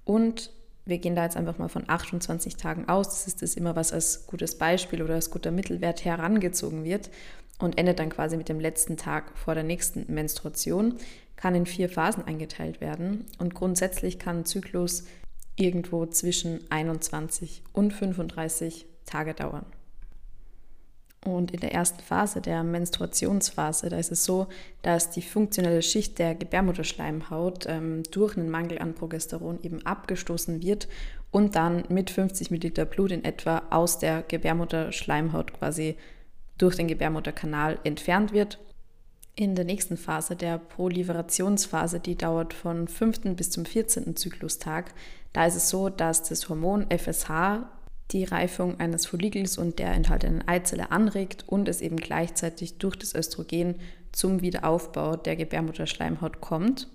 und 0.05 0.51
wir 0.89 0.99
gehen 0.99 1.15
da 1.15 1.25
jetzt 1.25 1.37
einfach 1.37 1.59
mal 1.59 1.69
von 1.69 1.85
28 1.87 2.57
Tagen 2.57 2.89
aus. 2.89 3.09
Das 3.09 3.27
ist 3.27 3.43
das 3.43 3.55
immer, 3.55 3.77
was 3.77 3.93
als 3.93 4.27
gutes 4.27 4.57
Beispiel 4.57 5.03
oder 5.03 5.15
als 5.15 5.31
guter 5.31 5.51
Mittelwert 5.51 6.05
herangezogen 6.05 6.85
wird 6.85 7.11
und 7.59 7.79
endet 7.79 7.99
dann 7.99 8.09
quasi 8.09 8.37
mit 8.37 8.49
dem 8.49 8.59
letzten 8.59 8.97
Tag 8.97 9.37
vor 9.37 9.55
der 9.55 9.65
nächsten 9.65 10.13
Menstruation 10.13 10.95
kann 11.37 11.55
in 11.55 11.67
vier 11.67 11.89
Phasen 11.89 12.25
eingeteilt 12.25 12.81
werden 12.81 13.27
und 13.39 13.55
grundsätzlich 13.55 14.19
kann 14.19 14.39
ein 14.39 14.45
Zyklus 14.45 15.05
irgendwo 15.57 16.07
zwischen 16.07 16.61
21 16.71 17.63
und 17.73 17.93
35 17.93 18.87
Tage 19.05 19.35
dauern. 19.35 19.67
Und 21.29 21.53
in 21.53 21.61
der 21.61 21.73
ersten 21.73 22.01
Phase, 22.01 22.41
der 22.41 22.63
Menstruationsphase, 22.63 23.89
da 23.89 23.99
ist 23.99 24.13
es 24.13 24.25
so, 24.25 24.47
dass 24.83 25.11
die 25.11 25.23
funktionelle 25.23 25.83
Schicht 25.83 26.19
der 26.19 26.35
Gebärmutterschleimhaut 26.35 27.67
ähm, 27.69 28.03
durch 28.11 28.37
einen 28.37 28.51
Mangel 28.51 28.79
an 28.79 28.95
Progesteron 28.95 29.61
eben 29.63 29.85
abgestoßen 29.85 30.63
wird 30.63 30.89
und 31.31 31.57
dann 31.57 31.85
mit 31.89 32.11
50 32.11 32.51
Milliliter 32.51 32.85
Blut 32.85 33.13
in 33.13 33.25
etwa 33.25 33.63
aus 33.71 33.99
der 33.99 34.23
Gebärmutterschleimhaut 34.23 35.53
quasi 35.55 35.97
durch 36.57 36.77
den 36.77 36.89
Gebärmutterkanal 36.89 37.79
entfernt 37.85 38.33
wird 38.33 38.59
in 39.39 39.55
der 39.55 39.65
nächsten 39.65 39.97
Phase, 39.97 40.35
der 40.35 40.59
Proliferationsphase, 40.59 42.01
die 42.01 42.17
dauert 42.17 42.53
von 42.53 42.89
5. 42.89 43.37
bis 43.37 43.51
zum 43.51 43.65
14. 43.65 44.17
Zyklustag, 44.17 44.93
da 45.33 45.47
ist 45.47 45.55
es 45.55 45.69
so, 45.69 45.91
dass 45.91 46.25
das 46.25 46.49
Hormon 46.49 46.87
FSH 46.91 47.61
die 48.11 48.25
Reifung 48.25 48.81
eines 48.81 49.07
Follikels 49.07 49.59
und 49.59 49.79
der 49.79 49.93
enthaltenen 49.93 50.47
Eizelle 50.47 50.91
anregt 50.91 51.45
und 51.47 51.69
es 51.69 51.81
eben 51.81 51.97
gleichzeitig 51.97 52.79
durch 52.79 52.97
das 52.97 53.15
Östrogen 53.15 53.77
zum 54.13 54.41
Wiederaufbau 54.41 55.17
der 55.17 55.37
Gebärmutterschleimhaut 55.37 56.41
kommt. 56.41 56.89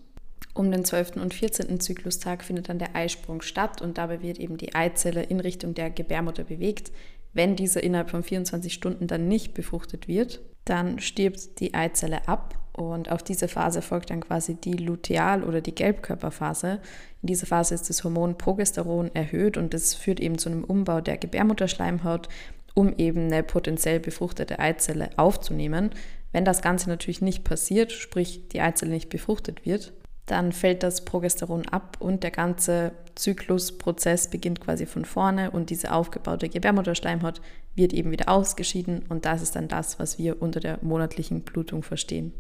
Um 0.55 0.71
den 0.71 0.85
12. 0.85 1.17
und 1.17 1.33
14. 1.33 1.79
Zyklustag 1.79 2.43
findet 2.43 2.69
dann 2.69 2.79
der 2.79 2.95
Eisprung 2.95 3.41
statt 3.41 3.81
und 3.81 3.97
dabei 3.97 4.21
wird 4.21 4.39
eben 4.39 4.57
die 4.57 4.75
Eizelle 4.75 5.23
in 5.23 5.39
Richtung 5.39 5.73
der 5.73 5.89
Gebärmutter 5.89 6.43
bewegt. 6.43 6.91
Wenn 7.33 7.55
diese 7.55 7.79
innerhalb 7.79 8.11
von 8.11 8.23
24 8.23 8.71
Stunden 8.71 9.07
dann 9.07 9.27
nicht 9.27 9.53
befruchtet 9.53 10.07
wird, 10.07 10.41
dann 10.65 10.99
stirbt 10.99 11.59
die 11.59 11.73
Eizelle 11.73 12.27
ab 12.27 12.62
und 12.73 13.11
auf 13.11 13.21
diese 13.21 13.47
Phase 13.47 13.81
folgt 13.83 14.09
dann 14.09 14.21
quasi 14.21 14.55
die 14.55 14.77
Luteal- 14.77 15.43
oder 15.43 15.61
die 15.61 15.75
Gelbkörperphase. 15.75 16.79
In 17.21 17.27
dieser 17.27 17.45
Phase 17.45 17.75
ist 17.75 17.89
das 17.89 18.03
Hormon 18.03 18.37
Progesteron 18.37 19.13
erhöht 19.13 19.57
und 19.57 19.73
das 19.73 19.93
führt 19.93 20.19
eben 20.19 20.39
zu 20.39 20.49
einem 20.49 20.63
Umbau 20.63 20.99
der 20.99 21.17
Gebärmutterschleimhaut, 21.17 22.29
um 22.73 22.95
eben 22.97 23.25
eine 23.25 23.43
potenziell 23.43 23.99
befruchtete 23.99 24.57
Eizelle 24.57 25.11
aufzunehmen. 25.17 25.91
Wenn 26.31 26.45
das 26.45 26.63
Ganze 26.63 26.89
natürlich 26.89 27.21
nicht 27.21 27.43
passiert, 27.43 27.91
sprich 27.91 28.47
die 28.47 28.61
Eizelle 28.61 28.91
nicht 28.91 29.09
befruchtet 29.09 29.67
wird, 29.67 29.93
dann 30.25 30.51
fällt 30.51 30.81
das 30.81 31.05
Progesteron 31.05 31.67
ab 31.67 31.97
und 31.99 32.23
der 32.23 32.31
ganze 32.31 32.93
Zyklusprozess 33.13 34.29
beginnt 34.29 34.61
quasi 34.61 34.87
von 34.87 35.05
vorne 35.05 35.51
und 35.51 35.69
diese 35.69 35.91
aufgebaute 35.91 36.49
Gebärmutterschleimhaut 36.49 37.41
wird 37.75 37.93
eben 37.93 38.09
wieder 38.09 38.29
ausgeschieden 38.29 39.03
und 39.09 39.25
das 39.25 39.43
ist 39.43 39.55
dann 39.55 39.67
das, 39.67 39.99
was 39.99 40.17
wir 40.17 40.41
unter 40.41 40.59
der 40.59 40.79
monatlichen 40.81 41.41
Blutung 41.41 41.83
verstehen. 41.83 42.33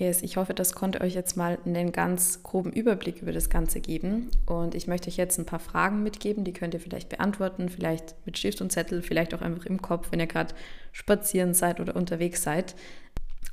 Yes, 0.00 0.22
ich 0.22 0.38
hoffe, 0.38 0.54
das 0.54 0.72
konnte 0.72 1.02
euch 1.02 1.14
jetzt 1.14 1.36
mal 1.36 1.58
einen 1.66 1.92
ganz 1.92 2.42
groben 2.42 2.72
Überblick 2.72 3.20
über 3.20 3.32
das 3.32 3.50
Ganze 3.50 3.82
geben. 3.82 4.30
Und 4.46 4.74
ich 4.74 4.86
möchte 4.86 5.08
euch 5.08 5.18
jetzt 5.18 5.38
ein 5.38 5.44
paar 5.44 5.58
Fragen 5.58 6.02
mitgeben, 6.02 6.42
die 6.42 6.54
könnt 6.54 6.72
ihr 6.72 6.80
vielleicht 6.80 7.10
beantworten, 7.10 7.68
vielleicht 7.68 8.14
mit 8.24 8.38
Stift 8.38 8.62
und 8.62 8.72
Zettel, 8.72 9.02
vielleicht 9.02 9.34
auch 9.34 9.42
einfach 9.42 9.66
im 9.66 9.82
Kopf, 9.82 10.06
wenn 10.10 10.18
ihr 10.18 10.26
gerade 10.26 10.54
spazieren 10.92 11.52
seid 11.52 11.80
oder 11.80 11.94
unterwegs 11.96 12.42
seid. 12.42 12.76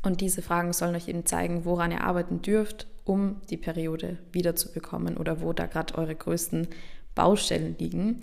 Und 0.03 0.21
diese 0.21 0.41
Fragen 0.41 0.71
sollen 0.71 0.95
euch 0.95 1.09
eben 1.09 1.25
zeigen, 1.25 1.65
woran 1.65 1.91
ihr 1.91 2.05
arbeiten 2.05 2.41
dürft, 2.41 2.87
um 3.03 3.41
die 3.49 3.57
Periode 3.57 4.17
wiederzubekommen 4.31 5.17
oder 5.17 5.41
wo 5.41 5.51
da 5.51 5.65
gerade 5.65 5.95
eure 5.95 6.15
größten 6.15 6.69
Baustellen 7.13 7.75
liegen. 7.77 8.21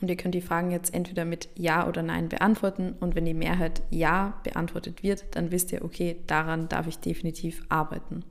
Und 0.00 0.08
ihr 0.08 0.16
könnt 0.16 0.34
die 0.34 0.40
Fragen 0.40 0.70
jetzt 0.70 0.94
entweder 0.94 1.24
mit 1.24 1.48
Ja 1.56 1.88
oder 1.88 2.02
Nein 2.02 2.28
beantworten. 2.28 2.94
Und 3.00 3.14
wenn 3.14 3.24
die 3.24 3.34
Mehrheit 3.34 3.82
Ja 3.90 4.40
beantwortet 4.44 5.02
wird, 5.02 5.24
dann 5.32 5.50
wisst 5.50 5.72
ihr, 5.72 5.84
okay, 5.84 6.22
daran 6.26 6.68
darf 6.68 6.86
ich 6.86 6.98
definitiv 6.98 7.62
arbeiten. 7.68 8.24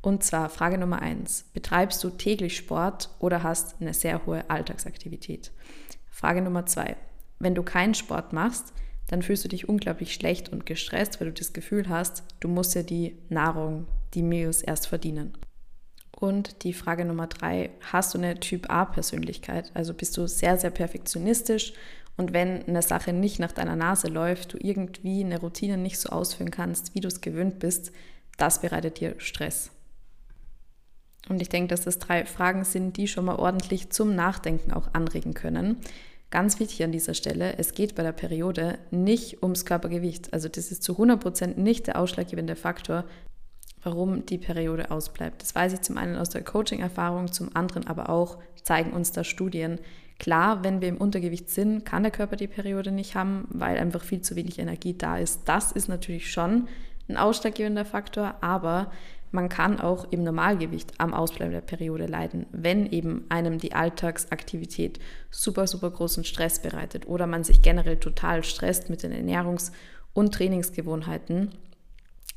Und 0.00 0.22
zwar 0.22 0.48
Frage 0.48 0.78
Nummer 0.78 1.00
eins: 1.00 1.44
Betreibst 1.54 2.02
du 2.04 2.10
täglich 2.10 2.56
Sport 2.56 3.10
oder 3.18 3.42
hast 3.42 3.80
eine 3.80 3.94
sehr 3.94 4.26
hohe 4.26 4.48
Alltagsaktivität? 4.48 5.50
Frage 6.10 6.42
Nummer 6.42 6.66
zwei: 6.66 6.96
Wenn 7.38 7.54
du 7.54 7.62
keinen 7.62 7.94
Sport 7.94 8.32
machst, 8.32 8.72
dann 9.08 9.22
fühlst 9.22 9.44
du 9.44 9.48
dich 9.48 9.68
unglaublich 9.68 10.14
schlecht 10.14 10.50
und 10.50 10.66
gestresst, 10.66 11.20
weil 11.20 11.28
du 11.28 11.34
das 11.34 11.54
Gefühl 11.54 11.88
hast, 11.88 12.22
du 12.40 12.48
musst 12.48 12.74
ja 12.74 12.82
die 12.82 13.16
Nahrung, 13.30 13.86
die 14.14 14.22
Meals 14.22 14.62
erst 14.62 14.86
verdienen. 14.86 15.32
Und 16.20 16.64
die 16.64 16.72
Frage 16.72 17.04
Nummer 17.04 17.28
drei, 17.28 17.70
hast 17.92 18.12
du 18.12 18.18
eine 18.18 18.40
Typ 18.40 18.68
A-Persönlichkeit? 18.70 19.70
Also 19.74 19.94
bist 19.94 20.16
du 20.16 20.26
sehr, 20.26 20.58
sehr 20.58 20.70
perfektionistisch 20.70 21.74
und 22.16 22.32
wenn 22.32 22.66
eine 22.66 22.82
Sache 22.82 23.12
nicht 23.12 23.38
nach 23.38 23.52
deiner 23.52 23.76
Nase 23.76 24.08
läuft, 24.08 24.54
du 24.54 24.58
irgendwie 24.60 25.22
eine 25.22 25.38
Routine 25.38 25.76
nicht 25.76 26.00
so 26.00 26.08
ausführen 26.08 26.50
kannst, 26.50 26.96
wie 26.96 27.00
du 27.00 27.06
es 27.06 27.20
gewöhnt 27.20 27.60
bist, 27.60 27.92
das 28.36 28.60
bereitet 28.60 28.98
dir 28.98 29.14
Stress. 29.18 29.70
Und 31.28 31.40
ich 31.40 31.48
denke, 31.48 31.68
dass 31.68 31.82
das 31.82 32.00
drei 32.00 32.26
Fragen 32.26 32.64
sind, 32.64 32.96
die 32.96 33.06
schon 33.06 33.26
mal 33.26 33.36
ordentlich 33.36 33.90
zum 33.90 34.16
Nachdenken 34.16 34.72
auch 34.72 34.92
anregen 34.94 35.34
können. 35.34 35.76
Ganz 36.30 36.58
wichtig 36.58 36.82
an 36.82 36.90
dieser 36.90 37.14
Stelle, 37.14 37.56
es 37.58 37.72
geht 37.72 37.94
bei 37.94 38.02
der 38.02 38.12
Periode 38.12 38.78
nicht 38.90 39.42
ums 39.42 39.64
Körpergewicht. 39.64 40.32
Also 40.32 40.48
das 40.48 40.72
ist 40.72 40.82
zu 40.82 40.94
100% 40.94 41.60
nicht 41.60 41.86
der 41.86 41.98
ausschlaggebende 41.98 42.56
Faktor, 42.56 43.04
warum 43.82 44.26
die 44.26 44.38
Periode 44.38 44.90
ausbleibt. 44.90 45.42
Das 45.42 45.54
weiß 45.54 45.72
ich 45.72 45.80
zum 45.82 45.98
einen 45.98 46.16
aus 46.16 46.30
der 46.30 46.42
Coaching-Erfahrung, 46.42 47.32
zum 47.32 47.54
anderen 47.54 47.86
aber 47.86 48.08
auch 48.08 48.38
zeigen 48.62 48.92
uns 48.92 49.12
da 49.12 49.24
Studien. 49.24 49.78
Klar, 50.18 50.64
wenn 50.64 50.80
wir 50.80 50.88
im 50.88 50.96
Untergewicht 50.96 51.48
sind, 51.48 51.84
kann 51.84 52.02
der 52.02 52.12
Körper 52.12 52.36
die 52.36 52.48
Periode 52.48 52.90
nicht 52.90 53.14
haben, 53.14 53.46
weil 53.50 53.78
einfach 53.78 54.02
viel 54.02 54.20
zu 54.20 54.34
wenig 54.34 54.58
Energie 54.58 54.94
da 54.96 55.16
ist. 55.16 55.42
Das 55.44 55.72
ist 55.72 55.88
natürlich 55.88 56.30
schon 56.30 56.68
ein 57.08 57.16
ausschlaggebender 57.16 57.84
Faktor, 57.84 58.34
aber 58.40 58.90
man 59.30 59.48
kann 59.48 59.78
auch 59.78 60.10
im 60.10 60.24
Normalgewicht 60.24 60.92
am 60.98 61.12
Ausbleiben 61.12 61.52
der 61.52 61.60
Periode 61.60 62.06
leiden, 62.06 62.46
wenn 62.50 62.86
eben 62.86 63.26
einem 63.28 63.58
die 63.58 63.74
Alltagsaktivität 63.74 64.98
super, 65.30 65.66
super 65.66 65.90
großen 65.90 66.24
Stress 66.24 66.60
bereitet 66.60 67.06
oder 67.06 67.26
man 67.26 67.44
sich 67.44 67.60
generell 67.62 67.98
total 67.98 68.42
stresst 68.42 68.88
mit 68.88 69.02
den 69.02 69.12
Ernährungs- 69.12 69.72
und 70.14 70.34
Trainingsgewohnheiten. 70.34 71.50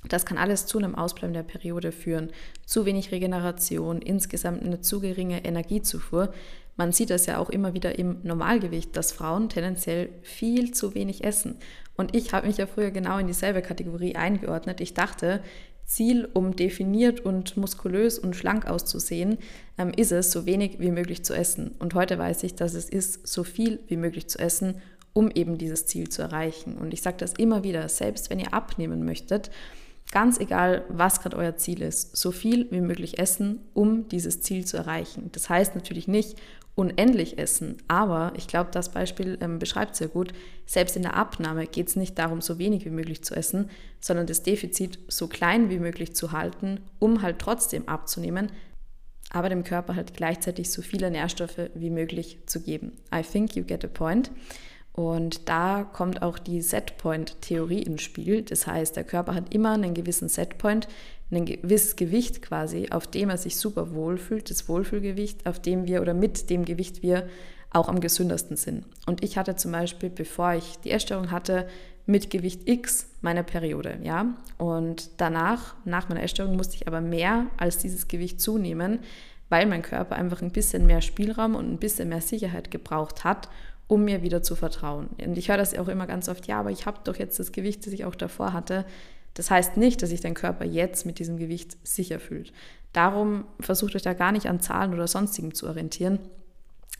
Das 0.08 0.26
kann 0.26 0.38
alles 0.38 0.66
zu 0.66 0.78
einem 0.78 0.96
Ausbleiben 0.96 1.34
der 1.34 1.44
Periode 1.44 1.92
führen. 1.92 2.32
Zu 2.66 2.86
wenig 2.86 3.12
Regeneration, 3.12 4.02
insgesamt 4.02 4.64
eine 4.64 4.82
zu 4.82 5.00
geringe 5.00 5.46
Energiezufuhr. 5.46 6.34
Man 6.76 6.92
sieht 6.92 7.10
das 7.10 7.26
ja 7.26 7.38
auch 7.38 7.50
immer 7.50 7.74
wieder 7.74 8.00
im 8.00 8.18
Normalgewicht, 8.24 8.96
dass 8.96 9.12
Frauen 9.12 9.50
tendenziell 9.50 10.10
viel 10.24 10.74
zu 10.74 10.96
wenig 10.96 11.24
essen. 11.24 11.58
Und 11.96 12.16
ich 12.16 12.34
habe 12.34 12.48
mich 12.48 12.58
ja 12.58 12.66
früher 12.66 12.92
genau 12.92 13.20
in 13.20 13.28
dieselbe 13.28 13.62
Kategorie 13.62 14.16
eingeordnet. 14.16 14.82
Ich 14.82 14.94
dachte, 14.94 15.42
Ziel, 15.86 16.30
um 16.34 16.56
definiert 16.56 17.20
und 17.20 17.58
muskulös 17.58 18.18
und 18.18 18.36
schlank 18.36 18.66
auszusehen, 18.66 19.38
ähm, 19.78 19.92
ist 19.96 20.14
es, 20.14 20.32
so 20.32 20.46
wenig 20.46 20.80
wie 20.80 20.90
möglich 20.90 21.24
zu 21.26 21.34
essen. 21.34 21.76
Und 21.80 21.94
heute 21.94 22.18
weiß 22.18 22.44
ich, 22.44 22.56
dass 22.56 22.74
es 22.74 22.90
ist, 22.90 23.28
so 23.28 23.44
viel 23.44 23.80
wie 23.88 23.98
möglich 23.98 24.28
zu 24.28 24.40
essen, 24.40 24.76
um 25.14 25.30
eben 25.30 25.58
dieses 25.58 25.86
Ziel 25.86 26.08
zu 26.08 26.22
erreichen. 26.22 26.78
Und 26.78 26.94
ich 26.94 27.02
sage 27.02 27.18
das 27.18 27.34
immer 27.34 27.64
wieder, 27.64 27.90
selbst 27.90 28.30
wenn 28.30 28.40
ihr 28.40 28.54
abnehmen 28.54 29.04
möchtet, 29.04 29.52
ganz 30.12 30.40
egal, 30.40 30.84
was 30.90 31.22
gerade 31.22 31.38
euer 31.38 31.58
Ziel 31.58 31.82
ist, 31.82 32.16
so 32.16 32.32
viel 32.32 32.70
wie 32.72 32.82
möglich 32.82 33.18
essen, 33.18 33.62
um 33.74 34.08
dieses 34.10 34.42
Ziel 34.42 34.66
zu 34.66 34.78
erreichen. 34.78 35.30
Das 35.32 35.50
heißt 35.50 35.76
natürlich 35.76 36.08
nicht, 36.08 36.38
unendlich 36.76 37.38
essen. 37.38 37.78
Aber 37.88 38.34
ich 38.36 38.48
glaube, 38.48 38.70
das 38.72 38.90
Beispiel 38.90 39.38
ähm, 39.42 39.60
beschreibt 39.60 39.96
sehr 39.96 40.08
gut, 40.08 40.34
selbst 40.66 40.96
in 40.96 41.02
der 41.02 41.16
Abnahme 41.16 41.68
geht 41.68 41.90
es 41.90 41.96
nicht 41.96 42.18
darum, 42.18 42.42
so 42.42 42.60
wenig 42.60 42.86
wie 42.86 42.92
möglich 42.92 43.24
zu 43.24 43.36
essen, 43.36 43.70
sondern 44.00 44.28
das 44.28 44.44
Defizit 44.44 45.00
so 45.08 45.28
klein 45.28 45.70
wie 45.70 45.80
möglich 45.80 46.16
zu 46.16 46.32
halten, 46.32 46.80
um 47.00 47.22
halt 47.22 47.40
trotzdem 47.40 47.88
abzunehmen, 47.88 48.52
aber 49.30 49.50
dem 49.50 49.64
Körper 49.64 49.96
halt 49.96 50.14
gleichzeitig 50.14 50.72
so 50.72 50.82
viele 50.82 51.12
Nährstoffe 51.12 51.70
wie 51.74 51.90
möglich 51.90 52.40
zu 52.48 52.62
geben. 52.62 52.94
I 53.14 53.22
think 53.22 53.56
you 53.56 53.64
get 53.64 53.86
a 53.86 53.88
point. 53.88 54.32
Und 54.94 55.48
da 55.48 55.84
kommt 55.84 56.22
auch 56.22 56.38
die 56.38 56.62
Setpoint-Theorie 56.62 57.84
ins 57.84 58.02
Spiel. 58.02 58.42
Das 58.42 58.68
heißt, 58.68 58.96
der 58.96 59.06
Körper 59.06 59.36
hat 59.36 59.54
immer 59.54 59.72
einen 59.72 59.94
gewissen 59.94 60.28
Setpoint, 60.28 60.88
ein 61.32 61.46
gewisses 61.46 61.96
Gewicht 61.96 62.42
quasi, 62.42 62.90
auf 62.92 63.08
dem 63.08 63.30
er 63.30 63.38
sich 63.38 63.56
super 63.56 63.94
wohlfühlt, 63.94 64.50
das 64.50 64.68
Wohlfühlgewicht, 64.68 65.48
auf 65.48 65.62
dem 65.62 65.88
wir 65.88 66.02
oder 66.02 66.14
mit 66.14 66.50
dem 66.50 66.66
Gewicht 66.66 67.04
wir 67.04 67.28
auch 67.70 67.88
am 67.88 68.02
gesündesten 68.02 68.58
sind. 68.58 68.86
Und 69.06 69.24
ich 69.24 69.38
hatte 69.38 69.56
zum 69.56 69.72
Beispiel, 69.72 70.10
bevor 70.10 70.54
ich 70.56 70.78
die 70.84 70.92
Essstörung 70.92 71.32
hatte, 71.32 71.68
mit 72.06 72.30
Gewicht 72.30 72.68
X 72.68 73.08
meine 73.22 73.44
Periode, 73.44 73.98
ja. 74.04 74.36
Und 74.58 75.10
danach, 75.18 75.76
nach 75.86 76.10
meiner 76.10 76.24
Essstörung, 76.24 76.58
musste 76.58 76.76
ich 76.76 76.88
aber 76.88 77.00
mehr 77.00 77.46
als 77.58 77.78
dieses 77.78 78.10
Gewicht 78.10 78.42
zunehmen, 78.42 79.00
weil 79.48 79.66
mein 79.66 79.84
Körper 79.84 80.16
einfach 80.16 80.42
ein 80.42 80.52
bisschen 80.52 80.86
mehr 80.86 81.02
Spielraum 81.02 81.56
und 81.56 81.72
ein 81.72 81.78
bisschen 81.78 82.10
mehr 82.10 82.22
Sicherheit 82.22 82.72
gebraucht 82.72 83.24
hat, 83.24 83.48
um 83.92 84.06
mir 84.06 84.22
wieder 84.22 84.42
zu 84.42 84.56
vertrauen. 84.56 85.10
Und 85.22 85.38
ich 85.38 85.50
höre 85.50 85.58
das 85.58 85.78
auch 85.78 85.90
immer 85.90 86.08
ganz 86.08 86.30
oft, 86.30 86.48
ja, 86.48 86.62
aber 86.62 86.72
ich 86.72 86.86
habe 86.86 87.00
doch 87.04 87.18
jetzt 87.18 87.38
das 87.40 87.52
Gewicht, 87.52 87.86
das 87.86 87.92
ich 87.92 88.06
auch 88.06 88.16
davor 88.16 88.54
hatte. 88.54 88.86
Das 89.34 89.52
heißt 89.52 89.76
nicht, 89.76 90.02
dass 90.02 90.12
sich 90.12 90.22
dein 90.22 90.34
Körper 90.34 90.64
jetzt 90.64 91.06
mit 91.06 91.20
diesem 91.20 91.36
Gewicht 91.36 91.76
sicher 91.86 92.22
fühlt. 92.22 92.54
Darum 92.94 93.44
versucht 93.60 93.94
euch 93.94 94.02
da 94.02 94.14
gar 94.14 94.32
nicht 94.32 94.46
an 94.46 94.62
Zahlen 94.62 94.94
oder 94.94 95.10
sonstigem 95.10 95.54
zu 95.54 95.68
orientieren. 95.68 96.20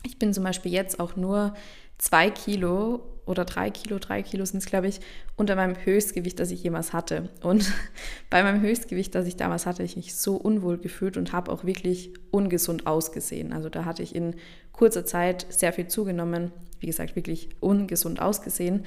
Ich 0.02 0.18
bin 0.18 0.32
zum 0.32 0.44
Beispiel 0.44 0.72
jetzt 0.72 1.00
auch 1.00 1.16
nur 1.16 1.54
zwei 1.98 2.30
Kilo 2.30 3.00
oder 3.24 3.44
drei 3.44 3.70
Kilo, 3.70 3.98
drei 3.98 4.22
Kilo 4.22 4.44
sind 4.44 4.58
es, 4.58 4.66
glaube 4.66 4.88
ich, 4.88 5.00
unter 5.36 5.54
meinem 5.54 5.76
Höchstgewicht, 5.76 6.40
das 6.40 6.50
ich 6.50 6.62
jemals 6.62 6.92
hatte. 6.92 7.28
Und 7.42 7.72
bei 8.30 8.42
meinem 8.42 8.60
Höchstgewicht, 8.60 9.14
das 9.14 9.26
ich 9.26 9.36
damals 9.36 9.66
hatte, 9.66 9.84
ich 9.84 9.96
mich 9.96 10.16
so 10.16 10.36
unwohl 10.36 10.78
gefühlt 10.78 11.16
und 11.16 11.32
habe 11.32 11.52
auch 11.52 11.64
wirklich 11.64 12.12
ungesund 12.32 12.86
ausgesehen. 12.86 13.52
Also 13.52 13.68
da 13.68 13.84
hatte 13.84 14.02
ich 14.02 14.14
in 14.14 14.34
kurzer 14.72 15.04
Zeit 15.04 15.46
sehr 15.50 15.72
viel 15.72 15.86
zugenommen, 15.86 16.50
wie 16.80 16.86
gesagt, 16.86 17.14
wirklich 17.14 17.50
ungesund 17.60 18.20
ausgesehen. 18.20 18.84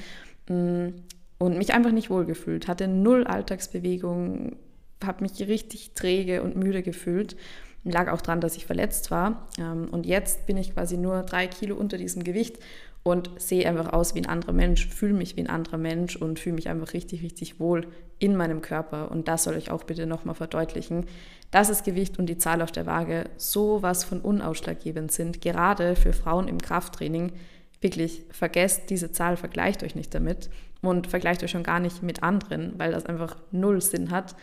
Mm, 0.50 0.90
und 1.38 1.58
mich 1.58 1.74
einfach 1.74 1.92
nicht 1.92 2.10
wohlgefühlt, 2.10 2.68
hatte 2.68 2.88
null 2.88 3.26
Alltagsbewegung, 3.26 4.58
habe 5.04 5.24
mich 5.24 5.48
richtig 5.48 5.94
träge 5.94 6.44
und 6.44 6.56
müde 6.56 6.82
gefühlt. 6.82 7.36
Lag 7.86 8.12
auch 8.12 8.22
daran, 8.22 8.42
dass 8.42 8.58
ich 8.58 8.66
verletzt 8.66 9.12
war. 9.12 9.48
Ähm, 9.60 9.88
und 9.92 10.06
jetzt 10.06 10.46
bin 10.48 10.58
ich 10.58 10.74
quasi 10.74 10.98
nur 10.98 11.24
drei 11.24 11.48
Kilo 11.48 11.76
unter 11.76 11.98
diesem 11.98 12.24
Gewicht 12.24 12.58
und 13.04 13.30
sehe 13.38 13.70
einfach 13.70 13.94
aus 13.94 14.16
wie 14.16 14.20
ein 14.20 14.26
anderer 14.26 14.54
Mensch, 14.54 14.88
fühle 14.88 15.14
mich 15.14 15.38
wie 15.38 15.42
ein 15.42 15.50
anderer 15.50 15.78
Mensch 15.78 16.16
und 16.16 16.40
fühle 16.40 16.56
mich 16.56 16.70
einfach 16.70 16.94
richtig, 16.94 17.22
richtig 17.22 17.60
wohl 17.60 17.86
in 18.18 18.36
meinem 18.36 18.62
Körper. 18.62 19.12
Und 19.12 19.28
das 19.28 19.44
soll 19.44 19.56
ich 19.58 19.70
auch 19.70 19.84
bitte 19.84 20.08
nochmal 20.08 20.34
verdeutlichen, 20.34 21.06
dass 21.52 21.68
das 21.68 21.84
Gewicht 21.84 22.18
und 22.18 22.26
die 22.26 22.40
Zahl 22.40 22.64
auf 22.64 22.72
der 22.72 22.88
Waage 22.88 23.26
so 23.38 23.84
was 23.84 24.04
von 24.04 24.22
unausschlaggebend 24.22 25.12
sind, 25.12 25.42
gerade 25.42 25.96
für 25.96 26.14
Frauen 26.14 26.48
im 26.48 26.60
Krafttraining. 26.60 27.32
Wirklich, 27.80 28.24
vergesst 28.32 28.90
diese 28.90 29.12
Zahl, 29.12 29.38
vergleicht 29.38 29.84
euch 29.84 29.94
nicht 29.94 30.16
damit 30.16 30.50
und 30.82 31.06
vergleicht 31.06 31.44
euch 31.44 31.52
schon 31.52 31.62
gar 31.62 31.80
nicht 31.80 32.02
mit 32.02 32.24
anderen, 32.24 32.74
weil 32.80 32.92
das 32.92 33.06
einfach 33.06 33.38
null 33.52 33.82
Sinn 33.82 34.10
hat. 34.10 34.36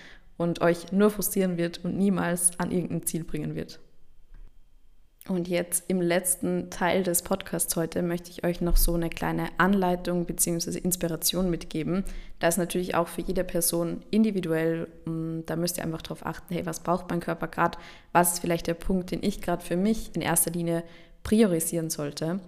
Und 0.43 0.61
euch 0.61 0.93
nur 0.93 1.11
frustrieren 1.11 1.57
wird 1.57 1.85
und 1.85 1.97
niemals 1.97 2.59
an 2.59 2.71
irgendein 2.71 3.07
Ziel 3.07 3.25
bringen 3.25 3.55
wird. 3.55 3.81
Und 5.29 5.47
jetzt 5.47 5.85
im 5.87 6.01
letzten 6.01 6.69
Teil 6.71 7.05
des 7.05 7.23
Podcasts 7.23 7.77
heute 7.77 8.03
möchte 8.03 8.31
ich 8.31 8.45
euch 8.45 8.61
noch 8.61 8.77
so 8.77 8.95
eine 8.95 9.09
kleine 9.09 9.51
Anleitung 9.57 10.25
bzw. 10.25 10.79
Inspiration 10.79 11.49
mitgeben. 11.49 12.03
Das 12.41 12.55
ist 12.55 12.59
natürlich 12.59 12.97
auch 12.97 13.07
für 13.07 13.21
jede 13.21 13.45
Person 13.45 14.03
individuell. 14.11 14.89
Mm, 15.05 15.43
da 15.47 15.55
müsst 15.55 15.79
ihr 15.79 15.85
einfach 15.85 16.03
darauf 16.03 16.27
achten, 16.27 16.53
hey, 16.53 16.67
was 16.67 16.81
braucht 16.81 17.09
mein 17.09 17.21
Körper 17.21 17.47
gerade? 17.47 17.79
Was 18.11 18.33
ist 18.33 18.41
vielleicht 18.41 18.67
der 18.67 18.75
Punkt, 18.75 19.13
den 19.13 19.23
ich 19.23 19.41
gerade 19.41 19.65
für 19.65 19.77
mich 19.77 20.11
in 20.17 20.23
erster 20.23 20.51
Linie 20.51 20.83
priorisieren 21.23 21.89
sollte? 21.89 22.41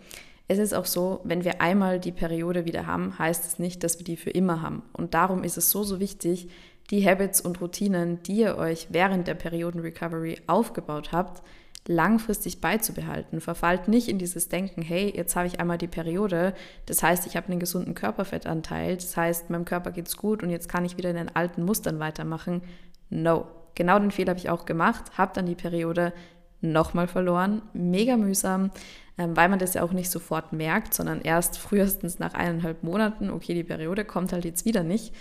Es 0.48 0.58
ist 0.58 0.74
auch 0.74 0.84
so, 0.84 1.20
wenn 1.22 1.44
wir 1.44 1.60
einmal 1.60 2.00
die 2.00 2.12
Periode 2.12 2.64
wieder 2.64 2.88
haben, 2.88 3.18
heißt 3.18 3.46
es 3.46 3.58
nicht, 3.60 3.84
dass 3.84 3.98
wir 3.98 4.04
die 4.04 4.16
für 4.16 4.30
immer 4.30 4.62
haben. 4.62 4.82
Und 4.92 5.14
darum 5.14 5.44
ist 5.44 5.56
es 5.56 5.70
so, 5.70 5.84
so 5.84 6.00
wichtig, 6.00 6.48
die 6.90 7.06
Habits 7.08 7.40
und 7.40 7.60
Routinen, 7.60 8.22
die 8.22 8.40
ihr 8.40 8.58
euch 8.58 8.88
während 8.90 9.26
der 9.26 9.34
Perioden-Recovery 9.34 10.42
aufgebaut 10.46 11.12
habt, 11.12 11.42
langfristig 11.86 12.60
beizubehalten. 12.60 13.40
Verfallt 13.40 13.88
nicht 13.88 14.08
in 14.08 14.18
dieses 14.18 14.48
Denken, 14.48 14.82
hey, 14.82 15.12
jetzt 15.14 15.36
habe 15.36 15.46
ich 15.46 15.60
einmal 15.60 15.78
die 15.78 15.86
Periode, 15.86 16.54
das 16.86 17.02
heißt, 17.02 17.26
ich 17.26 17.36
habe 17.36 17.48
einen 17.48 17.60
gesunden 17.60 17.94
Körperfettanteil, 17.94 18.96
das 18.96 19.16
heißt, 19.16 19.50
meinem 19.50 19.64
Körper 19.64 19.90
geht 19.90 20.08
es 20.08 20.16
gut 20.16 20.42
und 20.42 20.50
jetzt 20.50 20.68
kann 20.68 20.84
ich 20.84 20.96
wieder 20.96 21.10
in 21.10 21.16
den 21.16 21.34
alten 21.34 21.64
Mustern 21.64 21.98
weitermachen. 21.98 22.62
No. 23.10 23.46
Genau 23.74 23.98
den 23.98 24.12
Fehler 24.12 24.30
habe 24.30 24.38
ich 24.38 24.50
auch 24.50 24.66
gemacht, 24.66 25.18
habe 25.18 25.32
dann 25.34 25.46
die 25.46 25.56
Periode 25.56 26.12
nochmal 26.60 27.08
verloren. 27.08 27.62
Mega 27.72 28.16
mühsam, 28.16 28.70
ähm, 29.18 29.36
weil 29.36 29.48
man 29.48 29.58
das 29.58 29.74
ja 29.74 29.82
auch 29.82 29.92
nicht 29.92 30.10
sofort 30.10 30.52
merkt, 30.52 30.94
sondern 30.94 31.20
erst 31.20 31.58
frühestens 31.58 32.18
nach 32.18 32.34
eineinhalb 32.34 32.82
Monaten, 32.82 33.30
okay, 33.30 33.52
die 33.52 33.64
Periode 33.64 34.04
kommt 34.04 34.32
halt 34.32 34.44
jetzt 34.44 34.64
wieder 34.64 34.84
nicht. 34.84 35.12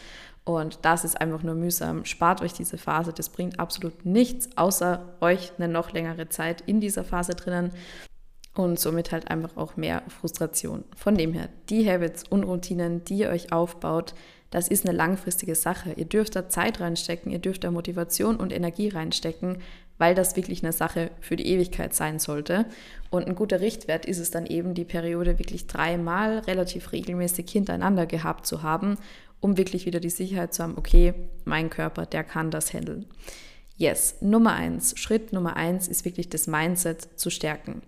Und 0.45 0.79
das 0.81 1.05
ist 1.05 1.19
einfach 1.19 1.41
nur 1.43 1.55
mühsam. 1.55 2.03
Spart 2.05 2.41
euch 2.41 2.53
diese 2.53 2.77
Phase. 2.77 3.13
Das 3.13 3.29
bringt 3.29 3.59
absolut 3.59 4.05
nichts, 4.05 4.49
außer 4.57 5.15
euch 5.21 5.53
eine 5.57 5.69
noch 5.69 5.93
längere 5.93 6.27
Zeit 6.29 6.61
in 6.61 6.81
dieser 6.81 7.05
Phase 7.05 7.33
drinnen 7.33 7.71
und 8.55 8.79
somit 8.79 9.11
halt 9.11 9.29
einfach 9.29 9.57
auch 9.57 9.77
mehr 9.77 10.03
Frustration. 10.09 10.83
Von 10.95 11.15
dem 11.15 11.33
her, 11.33 11.49
die 11.69 11.89
Habits 11.89 12.23
und 12.27 12.43
Routinen, 12.43 13.03
die 13.05 13.19
ihr 13.19 13.29
euch 13.29 13.51
aufbaut, 13.51 14.13
das 14.51 14.67
ist 14.67 14.85
eine 14.85 14.95
langfristige 14.95 15.55
Sache. 15.55 15.93
Ihr 15.93 16.05
dürft 16.05 16.35
da 16.35 16.47
Zeit 16.47 16.79
reinstecken, 16.79 17.31
ihr 17.31 17.39
dürft 17.39 17.63
da 17.63 17.71
Motivation 17.71 18.35
und 18.35 18.53
Energie 18.53 18.89
reinstecken, 18.89 19.57
weil 19.97 20.13
das 20.13 20.35
wirklich 20.35 20.61
eine 20.61 20.73
Sache 20.73 21.09
für 21.21 21.35
die 21.35 21.47
Ewigkeit 21.47 21.95
sein 21.95 22.19
sollte. 22.19 22.65
Und 23.09 23.25
ein 23.25 23.33
guter 23.33 23.61
Richtwert 23.61 24.05
ist 24.05 24.19
es 24.19 24.29
dann 24.29 24.45
eben, 24.45 24.75
die 24.75 24.85
Periode 24.85 25.39
wirklich 25.39 25.65
dreimal 25.65 26.39
relativ 26.39 26.91
regelmäßig 26.91 27.49
hintereinander 27.49 28.05
gehabt 28.05 28.45
zu 28.45 28.61
haben 28.61 28.97
um 29.43 29.57
wirklich 29.57 29.85
wieder 29.85 29.99
die 29.99 30.09
Sicherheit 30.09 30.53
zu 30.53 30.63
haben, 30.63 30.77
okay, 30.77 31.13
mein 31.43 31.69
Körper, 31.69 32.05
der 32.05 32.23
kann 32.23 32.49
das 32.49 32.73
handeln. 32.73 33.05
Yes, 33.75 34.15
Nummer 34.21 34.53
eins, 34.53 34.97
Schritt 34.97 35.33
Nummer 35.33 35.57
eins 35.57 35.89
ist 35.89 36.05
wirklich 36.05 36.29
das 36.29 36.47
Mindset 36.47 37.19
zu 37.19 37.29
stärken. 37.29 37.81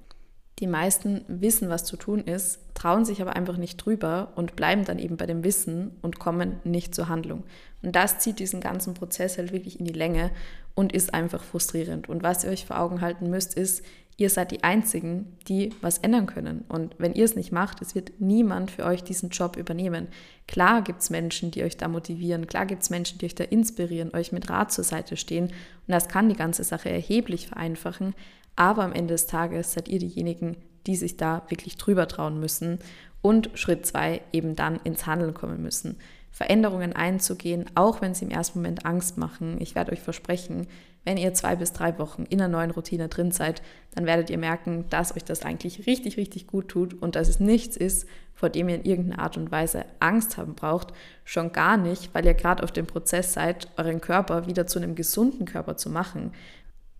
Die 0.59 0.67
meisten 0.67 1.23
wissen, 1.27 1.69
was 1.69 1.85
zu 1.85 1.95
tun 1.95 2.19
ist, 2.19 2.59
trauen 2.73 3.05
sich 3.05 3.21
aber 3.21 3.37
einfach 3.37 3.55
nicht 3.55 3.77
drüber 3.77 4.33
und 4.35 4.57
bleiben 4.57 4.83
dann 4.83 4.99
eben 4.99 5.15
bei 5.15 5.25
dem 5.25 5.45
Wissen 5.45 5.91
und 6.01 6.19
kommen 6.19 6.59
nicht 6.65 6.93
zur 6.93 7.07
Handlung. 7.07 7.43
Und 7.81 7.95
das 7.95 8.19
zieht 8.19 8.39
diesen 8.39 8.59
ganzen 8.59 8.93
Prozess 8.93 9.37
halt 9.37 9.53
wirklich 9.53 9.79
in 9.79 9.85
die 9.85 9.93
Länge 9.93 10.31
und 10.73 10.91
ist 10.91 11.13
einfach 11.13 11.43
frustrierend. 11.43 12.09
Und 12.09 12.21
was 12.21 12.43
ihr 12.43 12.49
euch 12.49 12.65
vor 12.65 12.79
Augen 12.79 12.99
halten 12.99 13.29
müsst, 13.29 13.53
ist, 13.53 13.81
ihr 14.17 14.29
seid 14.29 14.51
die 14.51 14.63
Einzigen, 14.63 15.37
die 15.47 15.71
was 15.81 15.97
ändern 15.97 16.25
können. 16.25 16.63
Und 16.69 16.95
wenn 16.97 17.13
ihr 17.13 17.25
es 17.25 17.35
nicht 17.35 17.51
macht, 17.51 17.81
es 17.81 17.95
wird 17.95 18.13
niemand 18.19 18.71
für 18.71 18.85
euch 18.85 19.03
diesen 19.03 19.29
Job 19.29 19.57
übernehmen. 19.57 20.07
Klar 20.47 20.81
gibt 20.81 21.01
es 21.01 21.09
Menschen, 21.09 21.51
die 21.51 21.63
euch 21.63 21.77
da 21.77 21.87
motivieren, 21.87 22.47
klar 22.47 22.65
gibt 22.65 22.83
es 22.83 22.89
Menschen, 22.89 23.17
die 23.17 23.25
euch 23.25 23.35
da 23.35 23.43
inspirieren, 23.43 24.13
euch 24.13 24.31
mit 24.31 24.49
Rat 24.49 24.71
zur 24.71 24.83
Seite 24.83 25.17
stehen. 25.17 25.45
Und 25.47 25.53
das 25.87 26.07
kann 26.07 26.29
die 26.29 26.35
ganze 26.35 26.63
Sache 26.63 26.89
erheblich 26.89 27.47
vereinfachen. 27.47 28.15
Aber 28.55 28.83
am 28.83 28.93
Ende 28.93 29.13
des 29.13 29.27
Tages 29.27 29.73
seid 29.73 29.89
ihr 29.89 29.99
diejenigen, 29.99 30.55
die 30.87 30.95
sich 30.95 31.17
da 31.17 31.43
wirklich 31.49 31.77
drüber 31.77 32.07
trauen 32.07 32.39
müssen 32.39 32.79
und 33.21 33.49
Schritt 33.55 33.85
zwei 33.85 34.21
eben 34.31 34.55
dann 34.55 34.79
ins 34.83 35.05
Handeln 35.07 35.33
kommen 35.33 35.61
müssen. 35.61 35.97
Veränderungen 36.31 36.93
einzugehen, 36.93 37.65
auch 37.75 38.01
wenn 38.01 38.13
sie 38.13 38.25
im 38.25 38.31
ersten 38.31 38.59
Moment 38.59 38.85
Angst 38.85 39.17
machen. 39.17 39.55
Ich 39.59 39.73
werde 39.73 39.93
euch 39.93 40.01
versprechen, 40.01 40.67
wenn 41.05 41.17
ihr 41.17 41.33
zwei 41.33 41.55
bis 41.55 41.71
drei 41.71 41.97
Wochen 41.99 42.23
in 42.23 42.41
einer 42.41 42.51
neuen 42.51 42.71
Routine 42.71 43.07
drin 43.07 43.31
seid, 43.31 43.61
dann 43.93 44.05
werdet 44.05 44.29
ihr 44.29 44.39
merken, 44.39 44.85
dass 44.89 45.15
euch 45.15 45.23
das 45.23 45.43
eigentlich 45.43 45.87
richtig, 45.87 46.17
richtig 46.17 46.47
gut 46.47 46.67
tut 46.67 47.01
und 47.01 47.15
dass 47.15 47.29
es 47.29 47.39
nichts 47.39 47.77
ist, 47.77 48.07
vor 48.33 48.49
dem 48.49 48.67
ihr 48.67 48.75
in 48.75 48.85
irgendeiner 48.85 49.21
Art 49.21 49.37
und 49.37 49.51
Weise 49.51 49.85
Angst 49.99 50.37
haben 50.37 50.55
braucht. 50.55 50.93
Schon 51.23 51.53
gar 51.53 51.77
nicht, 51.77 52.13
weil 52.13 52.25
ihr 52.25 52.33
gerade 52.33 52.63
auf 52.63 52.71
dem 52.71 52.87
Prozess 52.87 53.33
seid, 53.33 53.69
euren 53.77 54.01
Körper 54.01 54.47
wieder 54.47 54.67
zu 54.67 54.79
einem 54.79 54.95
gesunden 54.95 55.45
Körper 55.45 55.77
zu 55.77 55.89
machen. 55.89 56.33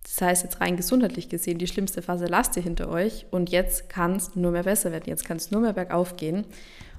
Das 0.04 0.22
heißt, 0.22 0.44
jetzt 0.44 0.60
rein 0.60 0.76
gesundheitlich 0.76 1.28
gesehen, 1.28 1.58
die 1.58 1.66
schlimmste 1.66 2.00
Phase 2.00 2.26
lasst 2.26 2.56
ihr 2.56 2.62
hinter 2.62 2.88
euch 2.88 3.26
und 3.32 3.50
jetzt 3.50 3.88
kann 3.88 4.14
es 4.14 4.36
nur 4.36 4.52
mehr 4.52 4.62
besser 4.62 4.92
werden. 4.92 5.04
Jetzt 5.06 5.24
kann 5.24 5.36
es 5.36 5.50
nur 5.50 5.60
mehr 5.60 5.72
bergauf 5.72 6.16
gehen. 6.16 6.46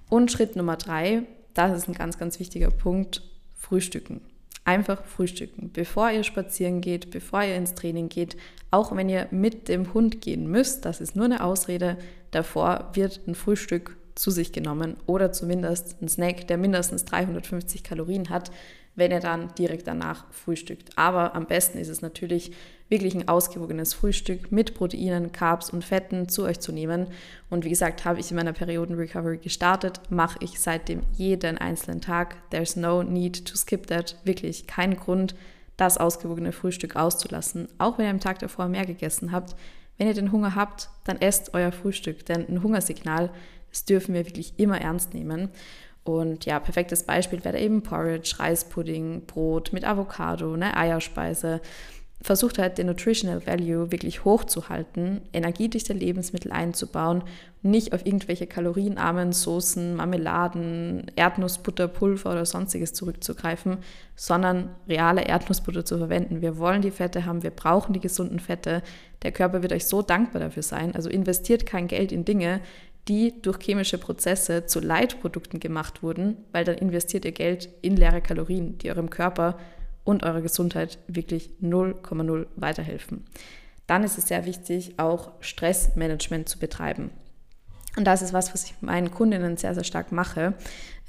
Und 0.09 0.29
Schritt 0.29 0.57
Nummer 0.57 0.75
drei, 0.75 1.23
das 1.53 1.75
ist 1.75 1.87
ein 1.87 1.93
ganz, 1.93 2.17
ganz 2.17 2.37
wichtiger 2.39 2.69
Punkt, 2.69 3.23
Frühstücken 3.55 4.21
einfach 4.67 5.03
frühstücken, 5.05 5.71
bevor 5.71 6.11
ihr 6.11 6.23
spazieren 6.23 6.81
geht, 6.81 7.09
bevor 7.09 7.41
ihr 7.41 7.55
ins 7.55 7.73
Training 7.73 8.09
geht, 8.09 8.35
auch 8.69 8.93
wenn 8.95 9.07
ihr 9.07 9.27
mit 9.31 9.69
dem 9.69 9.93
Hund 9.93 10.21
gehen 10.21 10.51
müsst, 10.51 10.83
das 10.83 10.99
ist 10.99 11.15
nur 11.15 11.25
eine 11.25 11.43
Ausrede, 11.43 11.97
davor 12.31 12.91
wird 12.93 13.21
ein 13.27 13.35
Frühstück 13.35 13.95
zu 14.15 14.29
sich 14.29 14.51
genommen 14.51 14.97
oder 15.05 15.31
zumindest 15.31 16.01
ein 16.01 16.09
Snack, 16.09 16.47
der 16.47 16.57
mindestens 16.57 17.05
350 17.05 17.83
Kalorien 17.83 18.29
hat, 18.29 18.51
wenn 18.97 19.11
ihr 19.11 19.21
dann 19.21 19.53
direkt 19.55 19.87
danach 19.87 20.25
frühstückt. 20.31 20.89
Aber 20.97 21.33
am 21.35 21.45
besten 21.45 21.77
ist 21.77 21.87
es 21.87 22.01
natürlich, 22.01 22.51
wirklich 22.89 23.15
ein 23.15 23.27
ausgewogenes 23.27 23.93
Frühstück 23.93 24.51
mit 24.51 24.73
Proteinen, 24.73 25.31
Carbs 25.31 25.69
und 25.69 25.83
Fetten 25.83 26.29
zu 26.29 26.43
euch 26.43 26.59
zu 26.59 26.71
nehmen. 26.71 27.07
Und 27.49 27.65
wie 27.65 27.69
gesagt, 27.69 28.05
habe 28.05 28.19
ich 28.19 28.31
in 28.31 28.37
meiner 28.37 28.53
Perioden-Recovery 28.53 29.37
gestartet, 29.37 29.99
mache 30.09 30.39
ich 30.41 30.59
seitdem 30.59 31.01
jeden 31.15 31.57
einzelnen 31.57 32.01
Tag. 32.01 32.37
There's 32.49 32.75
no 32.75 33.03
need 33.03 33.45
to 33.45 33.55
skip 33.55 33.87
that. 33.87 34.15
Wirklich 34.23 34.67
kein 34.67 34.95
Grund, 34.95 35.35
das 35.75 35.97
ausgewogene 35.97 36.51
Frühstück 36.51 36.95
auszulassen. 36.95 37.67
Auch 37.77 37.97
wenn 37.97 38.05
ihr 38.05 38.11
am 38.11 38.19
Tag 38.19 38.39
davor 38.39 38.67
mehr 38.67 38.85
gegessen 38.85 39.31
habt. 39.31 39.55
Wenn 39.97 40.07
ihr 40.07 40.13
den 40.13 40.31
Hunger 40.31 40.55
habt, 40.55 40.89
dann 41.05 41.19
esst 41.19 41.53
euer 41.53 41.71
Frühstück, 41.71 42.25
denn 42.25 42.47
ein 42.47 42.63
Hungersignal, 42.63 43.31
das 43.71 43.83
dürfen 43.85 44.13
wir 44.13 44.25
wirklich 44.25 44.53
immer 44.57 44.79
ernst 44.79 45.13
nehmen. 45.13 45.49
Und 46.07 46.45
ja, 46.45 46.59
perfektes 46.59 47.03
Beispiel 47.03 47.43
wäre 47.43 47.59
eben 47.59 47.83
Porridge, 47.83 48.35
Reispudding, 48.37 49.25
Brot 49.25 49.73
mit 49.73 49.85
Avocado, 49.85 50.53
eine 50.53 50.75
Eierspeise. 50.75 51.61
Versucht 52.19 52.57
halt 52.57 52.79
den 52.79 52.87
Nutritional 52.87 53.45
Value 53.45 53.91
wirklich 53.91 54.25
hochzuhalten, 54.25 55.21
energiedichte 55.33 55.93
Lebensmittel 55.93 56.51
einzubauen, 56.51 57.23
nicht 57.61 57.93
auf 57.93 58.07
irgendwelche 58.07 58.47
kalorienarmen 58.47 59.33
Soßen, 59.33 59.95
Marmeladen, 59.95 61.11
Erdnussbutter, 61.15 61.87
Pulver 61.87 62.31
oder 62.31 62.45
sonstiges 62.45 62.93
zurückzugreifen, 62.93 63.77
sondern 64.15 64.69
reale 64.89 65.25
Erdnussbutter 65.25 65.85
zu 65.85 65.99
verwenden. 65.99 66.41
Wir 66.41 66.57
wollen 66.57 66.81
die 66.81 66.91
Fette 66.91 67.25
haben, 67.25 67.43
wir 67.43 67.51
brauchen 67.51 67.93
die 67.93 67.99
gesunden 67.99 68.39
Fette. 68.39 68.81
Der 69.21 69.31
Körper 69.31 69.61
wird 69.61 69.73
euch 69.73 69.85
so 69.85 70.01
dankbar 70.01 70.41
dafür 70.41 70.63
sein. 70.63 70.95
Also 70.95 71.09
investiert 71.09 71.67
kein 71.67 71.87
Geld 71.87 72.11
in 72.11 72.25
Dinge, 72.25 72.61
die 73.07 73.41
durch 73.41 73.59
chemische 73.59 73.97
Prozesse 73.97 74.65
zu 74.65 74.79
Leitprodukten 74.79 75.59
gemacht 75.59 76.03
wurden, 76.03 76.37
weil 76.51 76.65
dann 76.65 76.77
investiert 76.77 77.25
ihr 77.25 77.31
Geld 77.31 77.69
in 77.81 77.95
leere 77.95 78.21
Kalorien, 78.21 78.77
die 78.77 78.89
eurem 78.89 79.09
Körper 79.09 79.57
und 80.03 80.23
eurer 80.23 80.41
Gesundheit 80.41 80.99
wirklich 81.07 81.49
0,0 81.61 82.47
weiterhelfen. 82.55 83.25
Dann 83.87 84.03
ist 84.03 84.17
es 84.17 84.27
sehr 84.27 84.45
wichtig, 84.45 84.93
auch 84.97 85.31
Stressmanagement 85.39 86.49
zu 86.49 86.59
betreiben. 86.59 87.11
Und 87.97 88.05
das 88.05 88.21
ist 88.21 88.31
was, 88.31 88.53
was 88.53 88.63
ich 88.63 88.75
meinen 88.81 89.09
Kundinnen 89.09 89.57
sehr, 89.57 89.73
sehr 89.73 89.83
stark 89.83 90.11
mache. 90.11 90.53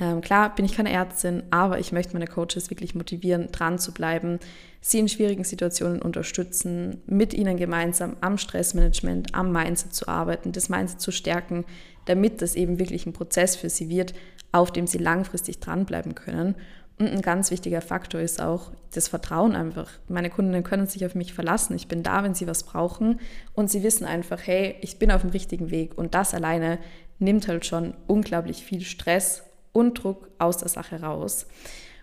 Ähm, 0.00 0.22
klar 0.22 0.54
bin 0.54 0.64
ich 0.64 0.74
keine 0.74 0.90
Ärztin, 0.90 1.42
aber 1.50 1.78
ich 1.78 1.92
möchte 1.92 2.14
meine 2.14 2.26
Coaches 2.26 2.70
wirklich 2.70 2.94
motivieren, 2.94 3.52
dran 3.52 3.78
zu 3.78 3.92
bleiben, 3.92 4.38
sie 4.80 4.98
in 4.98 5.08
schwierigen 5.08 5.44
Situationen 5.44 6.00
unterstützen, 6.00 7.02
mit 7.06 7.34
ihnen 7.34 7.58
gemeinsam 7.58 8.16
am 8.22 8.38
Stressmanagement, 8.38 9.34
am 9.34 9.52
Mindset 9.52 9.92
zu 9.92 10.08
arbeiten, 10.08 10.52
das 10.52 10.70
Mindset 10.70 11.02
zu 11.02 11.12
stärken, 11.12 11.66
damit 12.06 12.40
das 12.40 12.54
eben 12.54 12.78
wirklich 12.78 13.04
ein 13.04 13.12
Prozess 13.12 13.54
für 13.54 13.68
sie 13.68 13.90
wird, 13.90 14.14
auf 14.50 14.72
dem 14.72 14.86
sie 14.86 14.98
langfristig 14.98 15.60
dranbleiben 15.60 16.14
können. 16.14 16.54
Und 16.98 17.06
ein 17.08 17.22
ganz 17.22 17.50
wichtiger 17.50 17.80
Faktor 17.80 18.20
ist 18.20 18.40
auch 18.40 18.72
das 18.92 19.06
Vertrauen 19.06 19.54
einfach. 19.54 19.90
Meine 20.08 20.30
Kundinnen 20.30 20.64
können 20.64 20.86
sich 20.86 21.06
auf 21.06 21.14
mich 21.14 21.32
verlassen. 21.32 21.76
Ich 21.76 21.86
bin 21.86 22.02
da, 22.02 22.24
wenn 22.24 22.34
sie 22.34 22.48
was 22.48 22.64
brauchen. 22.64 23.20
Und 23.54 23.70
sie 23.70 23.84
wissen 23.84 24.04
einfach, 24.04 24.40
hey, 24.44 24.74
ich 24.80 24.98
bin 24.98 25.12
auf 25.12 25.20
dem 25.20 25.30
richtigen 25.30 25.70
Weg. 25.70 25.96
Und 25.96 26.14
das 26.14 26.34
alleine 26.34 26.78
nimmt 27.20 27.46
halt 27.46 27.66
schon 27.66 27.94
unglaublich 28.08 28.64
viel 28.64 28.80
Stress 28.80 29.44
und 29.72 30.02
Druck 30.02 30.28
aus 30.38 30.58
der 30.58 30.68
Sache 30.68 31.00
raus. 31.00 31.46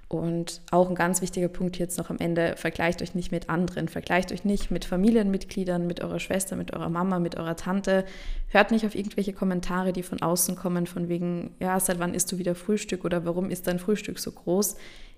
Und 0.08 0.62
auch 0.70 0.88
ein 0.88 0.96
ganz 0.96 1.22
wichtiger 1.22 1.48
Punkt 1.48 1.80
jetzt 1.80 1.98
noch 1.98 2.12
am 2.12 2.20
Ende, 2.20 2.56
vergleicht 2.58 3.02
euch 3.02 3.16
nicht 3.16 3.32
mit 3.32 3.50
anderen, 3.50 3.88
vergleicht 3.88 4.32
euch 4.32 4.46
nicht 4.46 4.70
mit 4.70 4.86
Familienmitgliedern, 4.86 5.88
mit 5.88 6.02
eurer 6.02 6.20
Schwester, 6.20 6.56
mit 6.56 6.74
eurer 6.74 6.90
Mama, 6.90 7.18
mit 7.20 7.38
eurer 7.38 7.56
Tante. 7.56 8.06
Hört 8.50 8.70
nicht 8.70 8.86
auf 8.86 8.94
irgendwelche 8.94 9.34
Kommentare, 9.34 9.94
die 9.94 10.04
von 10.04 10.22
außen 10.22 10.56
kommen, 10.56 10.86
von 10.86 11.10
wegen, 11.10 11.56
ja, 11.60 11.80
seit 11.80 11.98
wann 11.98 12.14
isst 12.14 12.32
du 12.32 12.38
wieder 12.38 12.54
Frühstück 12.54 13.04
oder 13.04 13.26
warum 13.26 13.50
ist 13.50 13.66
dein 13.66 13.80
Frühstück 13.80 14.20
so 14.20 14.32
groß? 14.32 14.76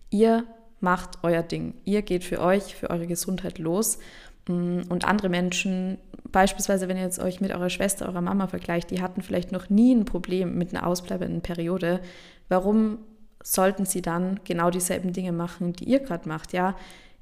Ihr 0.09 0.45
macht 0.79 1.19
euer 1.21 1.43
Ding. 1.43 1.73
Ihr 1.83 2.01
geht 2.01 2.23
für 2.23 2.39
euch, 2.39 2.75
für 2.75 2.89
eure 2.89 3.07
Gesundheit 3.07 3.59
los 3.59 3.99
mm, 4.47 4.83
und 4.87 5.05
andere 5.05 5.27
Menschen, 5.27 5.97
beispielsweise 6.31 6.87
wenn 6.87 6.95
ihr 6.95 7.03
jetzt 7.03 7.19
euch 7.19 7.41
mit 7.41 7.51
eurer 7.51 7.69
Schwester, 7.69 8.07
eurer 8.07 8.21
Mama 8.21 8.47
vergleicht, 8.47 8.91
die 8.91 9.01
hatten 9.01 9.21
vielleicht 9.21 9.51
noch 9.51 9.69
nie 9.69 9.93
ein 9.93 10.05
Problem 10.05 10.57
mit 10.57 10.73
einer 10.73 10.87
ausbleibenden 10.87 11.41
Periode. 11.41 11.99
Warum 12.47 12.99
sollten 13.43 13.85
sie 13.85 14.01
dann 14.01 14.39
genau 14.43 14.69
dieselben 14.69 15.13
Dinge 15.13 15.31
machen, 15.31 15.73
die 15.73 15.85
ihr 15.85 15.99
gerade 15.99 16.27
macht? 16.27 16.53
Ja, 16.53 16.75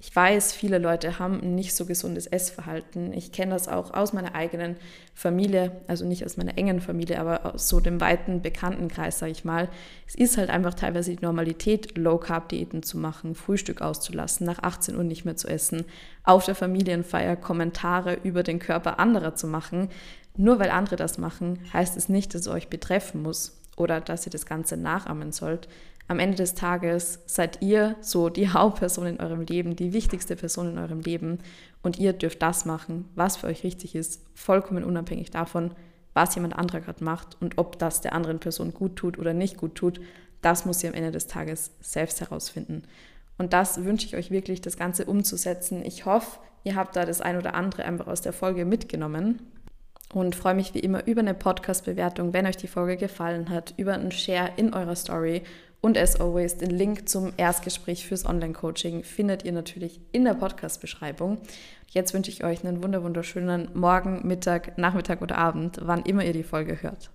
ich 0.08 0.15
weiß, 0.15 0.54
viele 0.54 0.78
Leute 0.78 1.17
haben 1.17 1.41
ein 1.41 1.56
nicht 1.56 1.75
so 1.75 1.86
gesundes 1.86 2.28
Essverhalten. 2.28 3.12
Ich 3.13 3.32
kenne 3.32 3.54
das 3.54 3.67
auch 3.67 3.91
aus 3.91 4.13
meiner 4.13 4.36
eigenen 4.36 4.75
Familie, 5.15 5.71
also 5.88 6.06
nicht 6.06 6.25
aus 6.25 6.38
meiner 6.38 6.58
engen 6.58 6.82
Familie, 6.82 7.19
aber 7.19 7.56
aus 7.56 7.69
so 7.69 7.80
dem 7.80 7.99
weiten 8.01 8.41
Bekanntenkreis, 8.41 9.17
sage 9.17 9.32
ich 9.32 9.45
mal. 9.45 9.69
Es 10.06 10.13
ist 10.13 10.38
halt 10.38 10.49
einfach 10.49 10.73
teilweise 10.73 11.15
die 11.15 11.23
Normalität, 11.23 11.97
Low-Carb-Diäten 11.97 12.84
zu 12.84 12.97
machen, 12.99 13.36
Frühstück 13.36 13.82
auszulassen, 13.82 14.45
nach 14.45 14.60
18 14.62 14.95
Uhr 14.95 15.04
nicht 15.04 15.25
mehr 15.25 15.38
zu 15.38 15.47
essen, 15.47 15.86
auf 16.23 16.45
der 16.45 16.56
Familienfeier 16.56 17.36
Kommentare 17.36 18.19
über 18.23 18.43
den 18.43 18.60
Körper 18.60 18.99
anderer 18.99 19.34
zu 19.34 19.47
machen. 19.47 19.89
Nur 20.38 20.60
weil 20.60 20.69
andere 20.69 20.97
das 20.97 21.17
machen, 21.17 21.60
heißt 21.73 21.95
es 21.95 22.10
nicht, 22.10 22.36
dass 22.36 22.41
es 22.41 22.47
euch 22.47 22.67
betreffen 22.67 23.23
muss 23.23 23.58
oder 23.78 24.01
dass 24.01 24.28
ihr 24.28 24.32
das 24.32 24.45
Ganze 24.45 24.78
nachahmen 24.78 25.32
sollt, 25.32 25.67
am 26.08 26.20
Ende 26.20 26.38
des 26.38 26.54
Tages 26.54 27.20
seid 27.26 27.62
ihr 27.62 27.96
so 28.02 28.30
die 28.30 28.50
Hauptperson 28.54 29.08
in 29.08 29.20
eurem 29.20 29.41
Leben, 29.41 29.76
die 29.76 29.94
wichtigste 29.94 30.36
Person 30.36 30.72
in 30.72 30.78
eurem 30.78 31.02
Leben 31.02 31.39
und 31.82 32.00
ihr 32.00 32.13
dürft 32.13 32.41
das 32.41 32.65
machen, 32.65 33.10
was 33.15 33.38
für 33.38 33.48
euch 33.48 33.63
richtig 33.63 33.96
ist, 33.96 34.22
vollkommen 34.34 34.84
unabhängig 34.84 35.32
davon, 35.32 35.72
was 36.13 36.36
jemand 36.36 36.56
anderer 36.56 36.82
gerade 36.82 37.04
macht 37.04 37.38
und 37.41 37.58
ob 37.58 37.78
das 37.80 38.02
der 38.02 38.13
anderen 38.13 38.39
Person 38.39 38.74
gut 38.74 38.96
tut 38.96 39.18
oder 39.18 39.34
nicht 39.34 39.58
gut 39.58 39.76
tut, 39.76 40.00
das 40.41 40.65
muss 40.65 40.84
ihr 40.84 40.89
am 40.89 40.96
Ende 40.96 41.12
des 41.12 41.28
Tages 41.28 41.72
selbst 41.82 42.22
herausfinden. 42.22 42.84
Und 43.38 43.52
das 43.52 43.84
wünsche 43.84 44.06
ich 44.06 44.15
euch 44.15 44.32
wirklich, 44.32 44.62
das 44.62 44.78
Ganze 44.78 45.06
umzusetzen. 45.06 45.84
Ich 45.84 46.06
hoffe, 46.06 46.39
ihr 46.63 46.76
habt 46.76 46.96
da 46.96 47.06
das 47.06 47.20
ein 47.20 47.38
oder 47.38 47.54
andere 47.54 47.84
einfach 47.84 48.08
aus 48.08 48.22
der 48.22 48.32
Folge 48.32 48.63
mitgenommen 48.63 49.41
und 50.13 50.36
freue 50.36 50.54
mich 50.54 50.74
wie 50.74 50.80
immer 50.80 51.06
über 51.08 51.22
eine 51.22 51.34
Podcast-Bewertung, 51.34 52.32
wenn 52.32 52.46
euch 52.46 52.58
die 52.58 52.68
Folge 52.68 52.96
gefallen 52.96 53.50
hat, 53.50 53.74
über 53.76 53.94
einen 53.94 54.12
Share 54.12 54.52
in 54.56 54.74
eurer 54.74 54.96
Story 54.96 55.44
und 55.86 56.00
as 56.00 56.19
always, 56.19 56.58
den 56.58 56.71
Link 56.71 57.08
zum 57.08 57.32
Erstgespräch 57.38 58.08
fürs 58.08 58.26
Online-Coaching 58.26 59.04
findet 59.04 59.45
ihr 59.45 59.52
natürlich 59.52 60.00
in 60.12 60.26
der 60.26 60.34
Podcast-Beschreibung. 60.34 61.38
Jetzt 61.89 62.15
wünsche 62.15 62.32
ich 62.32 62.43
euch 62.43 62.65
einen 62.65 62.82
wunderschönen 62.82 63.69
Morgen, 63.76 64.28
Mittag, 64.28 64.80
Nachmittag 64.80 65.21
oder 65.21 65.38
Abend, 65.38 65.78
wann 65.84 66.02
immer 66.02 66.26
ihr 66.26 66.34
die 66.34 66.41
Folge 66.41 66.82
hört. 66.82 67.12